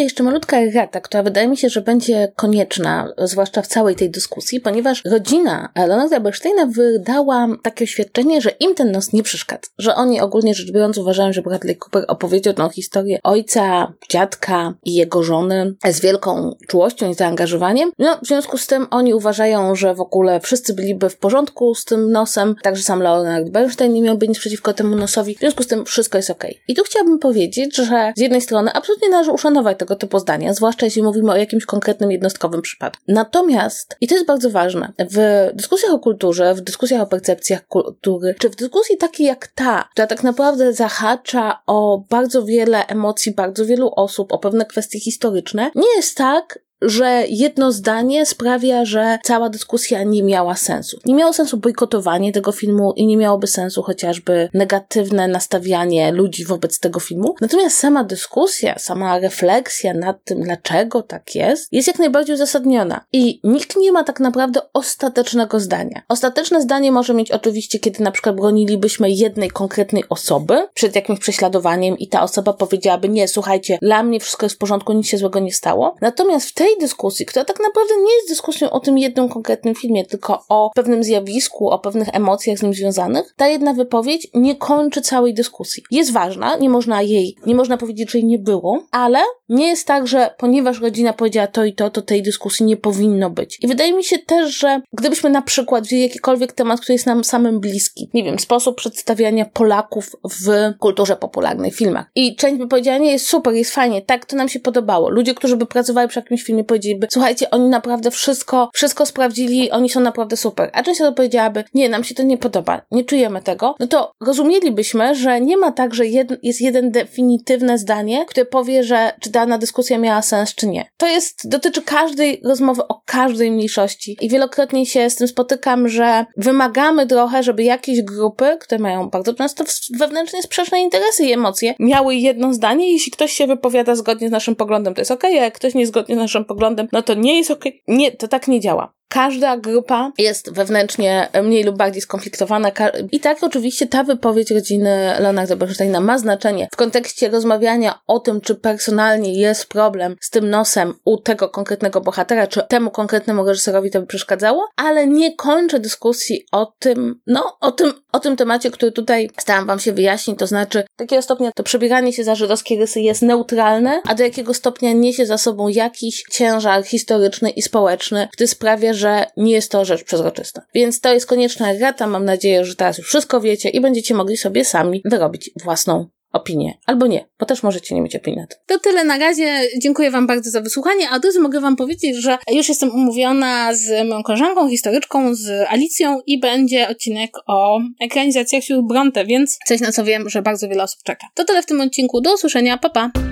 Tutaj 0.00 0.06
jeszcze 0.06 0.22
malutka 0.22 0.60
errata, 0.60 1.00
która 1.00 1.22
wydaje 1.22 1.48
mi 1.48 1.56
się, 1.56 1.68
że 1.68 1.80
będzie 1.80 2.32
konieczna, 2.36 3.12
zwłaszcza 3.18 3.62
w 3.62 3.66
całej 3.66 3.96
tej 3.96 4.10
dyskusji, 4.10 4.60
ponieważ 4.60 5.04
rodzina 5.04 5.68
Leonarda 5.76 6.20
Bernsteina 6.20 6.66
wydała 6.66 7.48
takie 7.62 7.84
oświadczenie, 7.84 8.40
że 8.40 8.50
im 8.50 8.74
ten 8.74 8.92
nos 8.92 9.12
nie 9.12 9.22
przeszkadza. 9.22 9.68
Że 9.78 9.94
oni 9.94 10.20
ogólnie 10.20 10.54
rzecz 10.54 10.72
biorąc 10.72 10.98
uważają, 10.98 11.32
że 11.32 11.42
Bradley 11.42 11.76
Cooper 11.76 12.04
opowiedział 12.08 12.54
tą 12.54 12.68
historię 12.68 13.18
ojca, 13.22 13.92
dziadka 14.10 14.74
i 14.84 14.94
jego 14.94 15.22
żony 15.22 15.74
z 15.90 16.00
wielką 16.00 16.56
czułością 16.68 17.10
i 17.10 17.14
zaangażowaniem. 17.14 17.90
No, 17.98 18.18
w 18.22 18.26
związku 18.26 18.58
z 18.58 18.66
tym 18.66 18.86
oni 18.90 19.14
uważają, 19.14 19.74
że 19.74 19.94
w 19.94 20.00
ogóle 20.00 20.40
wszyscy 20.40 20.74
byliby 20.74 21.10
w 21.10 21.16
porządku 21.16 21.74
z 21.74 21.84
tym 21.84 22.12
nosem, 22.12 22.54
także 22.62 22.82
sam 22.82 23.02
Leonard 23.02 23.48
Bernstein 23.48 23.92
nie 23.92 24.02
miałby 24.02 24.28
nic 24.28 24.38
przeciwko 24.38 24.72
temu 24.72 24.96
nosowi. 24.96 25.34
W 25.34 25.38
związku 25.38 25.62
z 25.62 25.66
tym 25.66 25.84
wszystko 25.84 26.18
jest 26.18 26.30
ok. 26.30 26.44
I 26.68 26.74
tu 26.74 26.82
chciałabym 26.82 27.18
powiedzieć, 27.18 27.76
że 27.76 28.12
z 28.16 28.20
jednej 28.20 28.40
strony 28.40 28.72
absolutnie 28.72 29.08
należy 29.08 29.30
uszanować 29.30 29.78
tego 29.78 29.89
tego 29.90 30.00
typu 30.00 30.18
zdania, 30.18 30.54
zwłaszcza 30.54 30.86
jeśli 30.86 31.02
mówimy 31.02 31.32
o 31.32 31.36
jakimś 31.36 31.64
konkretnym 31.64 32.10
jednostkowym 32.10 32.62
przypadku. 32.62 33.02
Natomiast, 33.08 33.96
i 34.00 34.08
to 34.08 34.14
jest 34.14 34.26
bardzo 34.26 34.50
ważne, 34.50 34.92
w 35.10 35.48
dyskusjach 35.54 35.92
o 35.92 35.98
kulturze, 35.98 36.54
w 36.54 36.60
dyskusjach 36.60 37.02
o 37.02 37.06
percepcjach 37.06 37.66
kultury, 37.66 38.34
czy 38.38 38.50
w 38.50 38.56
dyskusji 38.56 38.96
takiej 38.96 39.26
jak 39.26 39.46
ta, 39.46 39.88
która 39.92 40.06
tak 40.06 40.22
naprawdę 40.22 40.72
zahacza 40.72 41.62
o 41.66 42.04
bardzo 42.10 42.44
wiele 42.44 42.86
emocji 42.86 43.34
bardzo 43.34 43.66
wielu 43.66 43.92
osób, 43.96 44.32
o 44.32 44.38
pewne 44.38 44.66
kwestie 44.66 45.00
historyczne, 45.00 45.70
nie 45.74 45.96
jest 45.96 46.16
tak, 46.16 46.58
że 46.82 47.24
jedno 47.28 47.72
zdanie 47.72 48.26
sprawia, 48.26 48.84
że 48.84 49.18
cała 49.24 49.48
dyskusja 49.48 50.02
nie 50.02 50.22
miała 50.22 50.54
sensu. 50.54 50.98
Nie 51.04 51.14
miało 51.14 51.32
sensu 51.32 51.56
bojkotowanie 51.56 52.32
tego 52.32 52.52
filmu 52.52 52.92
i 52.96 53.06
nie 53.06 53.16
miałoby 53.16 53.46
sensu 53.46 53.82
chociażby 53.82 54.48
negatywne 54.54 55.28
nastawianie 55.28 56.12
ludzi 56.12 56.44
wobec 56.44 56.80
tego 56.80 57.00
filmu. 57.00 57.34
Natomiast 57.40 57.78
sama 57.78 58.04
dyskusja, 58.04 58.78
sama 58.78 59.18
refleksja 59.18 59.94
nad 59.94 60.24
tym, 60.24 60.42
dlaczego 60.42 61.02
tak 61.02 61.34
jest, 61.34 61.72
jest 61.72 61.88
jak 61.88 61.98
najbardziej 61.98 62.34
uzasadniona. 62.34 63.04
I 63.12 63.40
nikt 63.44 63.76
nie 63.76 63.92
ma 63.92 64.04
tak 64.04 64.20
naprawdę 64.20 64.60
ostatecznego 64.72 65.60
zdania. 65.60 66.02
Ostateczne 66.08 66.62
zdanie 66.62 66.92
może 66.92 67.14
mieć 67.14 67.30
oczywiście, 67.30 67.78
kiedy 67.78 68.04
na 68.04 68.10
przykład 68.10 68.36
bronilibyśmy 68.36 69.10
jednej 69.10 69.50
konkretnej 69.50 70.04
osoby 70.08 70.68
przed 70.74 70.94
jakimś 70.94 71.18
prześladowaniem 71.18 71.98
i 71.98 72.08
ta 72.08 72.22
osoba 72.22 72.52
powiedziałaby, 72.52 73.08
nie, 73.08 73.28
słuchajcie, 73.28 73.78
dla 73.82 74.02
mnie 74.02 74.20
wszystko 74.20 74.46
jest 74.46 74.56
w 74.56 74.58
porządku, 74.58 74.92
nic 74.92 75.06
się 75.06 75.18
złego 75.18 75.38
nie 75.38 75.52
stało. 75.52 75.96
Natomiast 76.00 76.48
w 76.48 76.54
tej 76.54 76.69
tej 76.70 76.78
dyskusji, 76.80 77.26
która 77.26 77.44
tak 77.44 77.60
naprawdę 77.60 77.94
nie 78.04 78.14
jest 78.14 78.28
dyskusją 78.28 78.70
o 78.70 78.80
tym 78.80 78.98
jednym 78.98 79.28
konkretnym 79.28 79.74
filmie, 79.74 80.04
tylko 80.04 80.44
o 80.48 80.70
pewnym 80.74 81.04
zjawisku, 81.04 81.68
o 81.68 81.78
pewnych 81.78 82.08
emocjach 82.12 82.58
z 82.58 82.62
nim 82.62 82.74
związanych, 82.74 83.34
ta 83.36 83.48
jedna 83.48 83.74
wypowiedź 83.74 84.28
nie 84.34 84.56
kończy 84.56 85.00
całej 85.00 85.34
dyskusji. 85.34 85.82
Jest 85.90 86.12
ważna, 86.12 86.56
nie 86.56 86.70
można 86.70 87.02
jej, 87.02 87.36
nie 87.46 87.54
można 87.54 87.76
powiedzieć, 87.76 88.10
że 88.10 88.18
jej 88.18 88.26
nie 88.26 88.38
było, 88.38 88.82
ale 88.90 89.18
nie 89.48 89.68
jest 89.68 89.86
tak, 89.86 90.06
że 90.06 90.34
ponieważ 90.38 90.80
rodzina 90.80 91.12
powiedziała 91.12 91.46
to 91.46 91.64
i 91.64 91.74
to, 91.74 91.90
to 91.90 92.02
tej 92.02 92.22
dyskusji 92.22 92.66
nie 92.66 92.76
powinno 92.76 93.30
być. 93.30 93.58
I 93.62 93.66
wydaje 93.66 93.92
mi 93.92 94.04
się 94.04 94.18
też, 94.18 94.58
że 94.58 94.80
gdybyśmy 94.92 95.30
na 95.30 95.42
przykład 95.42 95.84
wzięli 95.84 96.02
jakikolwiek 96.02 96.52
temat, 96.52 96.80
który 96.80 96.94
jest 96.94 97.06
nam 97.06 97.24
samym 97.24 97.60
bliski, 97.60 98.10
nie 98.14 98.24
wiem, 98.24 98.38
sposób 98.38 98.76
przedstawiania 98.76 99.44
Polaków 99.44 100.16
w 100.30 100.72
kulturze 100.78 101.16
popularnej, 101.16 101.70
filmach. 101.70 102.06
I 102.14 102.36
część 102.36 102.58
by 102.58 102.68
powiedziała, 102.68 102.98
nie, 102.98 103.12
jest 103.12 103.26
super, 103.26 103.54
jest 103.54 103.70
fajnie, 103.70 104.02
tak, 104.02 104.26
to 104.26 104.36
nam 104.36 104.48
się 104.48 104.60
podobało. 104.60 105.10
Ludzie, 105.10 105.34
którzy 105.34 105.56
by 105.56 105.66
pracowali 105.66 106.08
przy 106.08 106.18
jakimś 106.18 106.42
filmie, 106.42 106.59
nie 106.60 106.64
powiedzieliby, 106.64 107.06
słuchajcie, 107.10 107.50
oni 107.50 107.68
naprawdę 107.68 108.10
wszystko, 108.10 108.70
wszystko 108.74 109.06
sprawdzili, 109.06 109.70
oni 109.70 109.88
są 109.88 110.00
naprawdę 110.00 110.36
super. 110.36 110.70
A 110.72 110.82
część 110.82 111.00
osób 111.00 111.16
powiedziałaby, 111.16 111.64
nie, 111.74 111.88
nam 111.88 112.04
się 112.04 112.14
to 112.14 112.22
nie 112.22 112.38
podoba, 112.38 112.82
nie 112.90 113.04
czujemy 113.04 113.42
tego, 113.42 113.74
no 113.80 113.86
to 113.86 114.12
rozumielibyśmy, 114.20 115.14
że 115.14 115.40
nie 115.40 115.56
ma 115.56 115.72
tak, 115.72 115.94
że 115.94 116.06
jed, 116.06 116.28
jest 116.42 116.60
jeden 116.60 116.90
definitywne 116.90 117.78
zdanie, 117.78 118.24
które 118.26 118.46
powie, 118.46 118.84
że 118.84 119.12
czy 119.20 119.30
dana 119.30 119.58
dyskusja 119.58 119.98
miała 119.98 120.22
sens, 120.22 120.54
czy 120.54 120.66
nie. 120.66 120.84
To 120.96 121.06
jest, 121.06 121.48
dotyczy 121.48 121.82
każdej 121.82 122.40
rozmowy 122.44 122.82
o 122.88 123.02
każdej 123.06 123.50
mniejszości 123.50 124.16
i 124.20 124.28
wielokrotnie 124.28 124.86
się 124.86 125.10
z 125.10 125.16
tym 125.16 125.28
spotykam, 125.28 125.88
że 125.88 126.26
wymagamy 126.36 127.06
trochę, 127.06 127.42
żeby 127.42 127.62
jakieś 127.62 128.02
grupy, 128.02 128.56
które 128.60 128.78
mają 128.78 129.10
bardzo 129.10 129.34
często 129.34 129.64
wewnętrznie 129.98 130.42
sprzeczne 130.42 130.80
interesy 130.80 131.24
i 131.24 131.32
emocje, 131.32 131.74
miały 131.78 132.14
jedno 132.14 132.54
zdanie, 132.54 132.92
jeśli 132.92 133.12
ktoś 133.12 133.32
się 133.32 133.46
wypowiada 133.46 133.94
zgodnie 133.94 134.28
z 134.28 134.32
naszym 134.32 134.56
poglądem, 134.56 134.94
to 134.94 135.00
jest 135.00 135.10
ok, 135.10 135.24
a 135.24 135.28
jak 135.28 135.54
ktoś 135.54 135.74
nie 135.74 135.86
zgodnie 135.86 136.14
z 136.14 136.18
naszym 136.18 136.44
poglądem, 136.50 136.88
no 136.92 137.02
to 137.02 137.14
nie 137.14 137.38
jest 137.38 137.50
ok. 137.50 137.64
Nie, 137.88 138.12
to 138.12 138.28
tak 138.28 138.48
nie 138.48 138.60
działa. 138.60 138.92
Każda 139.12 139.56
grupa 139.56 140.12
jest 140.18 140.52
wewnętrznie 140.52 141.28
mniej 141.42 141.64
lub 141.64 141.76
bardziej 141.76 142.02
skonfliktowana. 142.02 142.70
I 143.12 143.20
tak 143.20 143.42
oczywiście 143.42 143.86
ta 143.86 144.04
wypowiedź 144.04 144.50
rodziny 144.50 145.14
Leonarda 145.20 145.56
Bernsteina 145.56 146.00
ma 146.00 146.18
znaczenie 146.18 146.68
w 146.72 146.76
kontekście 146.76 147.28
rozmawiania 147.28 147.98
o 148.06 148.20
tym, 148.20 148.40
czy 148.40 148.54
personalnie 148.54 149.40
jest 149.40 149.68
problem 149.68 150.16
z 150.20 150.30
tym 150.30 150.50
nosem 150.50 150.94
u 151.04 151.18
tego 151.18 151.48
konkretnego 151.48 152.00
bohatera, 152.00 152.46
czy 152.46 152.62
temu 152.68 152.90
konkretnemu 152.90 153.44
reżyserowi 153.44 153.90
to 153.90 154.00
by 154.00 154.06
przeszkadzało, 154.06 154.68
ale 154.76 155.06
nie 155.06 155.36
kończę 155.36 155.80
dyskusji 155.80 156.44
o 156.52 156.72
tym, 156.78 157.20
no, 157.26 157.56
o 157.60 157.72
tym, 157.72 157.92
o 158.12 158.20
tym 158.20 158.36
temacie, 158.36 158.70
który 158.70 158.92
tutaj 158.92 159.30
starałam 159.38 159.66
wam 159.66 159.78
się 159.78 159.92
wyjaśnić, 159.92 160.38
to 160.38 160.46
znaczy, 160.46 160.84
do 160.98 161.04
jakiego 161.04 161.22
stopnia 161.22 161.50
to 161.54 161.62
przebieranie 161.62 162.12
się 162.12 162.24
za 162.24 162.34
żydowskie 162.34 162.78
rysy 162.78 163.00
jest 163.00 163.22
neutralne, 163.22 164.02
a 164.08 164.14
do 164.14 164.22
jakiego 164.22 164.54
stopnia 164.54 164.92
niesie 164.92 165.26
za 165.26 165.38
sobą 165.38 165.68
jakiś 165.68 166.24
ciężar 166.30 166.84
historyczny 166.84 167.50
i 167.50 167.62
społeczny, 167.62 168.28
który 168.32 168.48
sprawia, 168.48 168.94
że 169.00 169.24
nie 169.36 169.52
jest 169.52 169.70
to 169.70 169.84
rzecz 169.84 170.04
przezroczysta. 170.04 170.62
Więc 170.74 171.00
to 171.00 171.12
jest 171.14 171.26
konieczna 171.26 171.72
rata. 171.80 172.06
Mam 172.06 172.24
nadzieję, 172.24 172.64
że 172.64 172.76
teraz 172.76 172.98
już 172.98 173.06
wszystko 173.08 173.40
wiecie 173.40 173.68
i 173.68 173.80
będziecie 173.80 174.14
mogli 174.14 174.36
sobie 174.36 174.64
sami 174.64 175.02
wyrobić 175.04 175.50
własną 175.64 176.08
opinię. 176.32 176.78
Albo 176.86 177.06
nie, 177.06 177.28
bo 177.38 177.46
też 177.46 177.62
możecie 177.62 177.94
nie 177.94 178.02
mieć 178.02 178.16
opinii. 178.16 178.44
To 178.66 178.78
tyle 178.78 179.04
na 179.04 179.18
razie. 179.18 179.60
Dziękuję 179.82 180.10
Wam 180.10 180.26
bardzo 180.26 180.50
za 180.50 180.60
wysłuchanie. 180.60 181.10
A 181.10 181.16
od 181.16 181.24
razu 181.24 181.42
mogę 181.42 181.60
Wam 181.60 181.76
powiedzieć, 181.76 182.16
że 182.16 182.38
już 182.52 182.68
jestem 182.68 182.90
umówiona 182.90 183.74
z 183.74 184.08
moją 184.08 184.22
koleżanką, 184.22 184.68
historyczką, 184.68 185.34
z 185.34 185.66
Alicją 185.68 186.20
i 186.26 186.40
będzie 186.40 186.88
odcinek 186.88 187.30
o 187.46 187.80
ekranizacjach 188.00 188.62
wśród 188.62 188.86
Bronte, 188.88 189.24
więc 189.24 189.58
coś 189.66 189.80
na 189.80 189.92
co 189.92 190.04
wiem, 190.04 190.28
że 190.28 190.42
bardzo 190.42 190.68
wiele 190.68 190.82
osób 190.82 191.02
czeka. 191.04 191.26
To 191.34 191.44
tyle 191.44 191.62
w 191.62 191.66
tym 191.66 191.80
odcinku. 191.80 192.20
Do 192.20 192.34
usłyszenia. 192.34 192.78
Pa, 192.78 192.90
pa! 192.90 193.29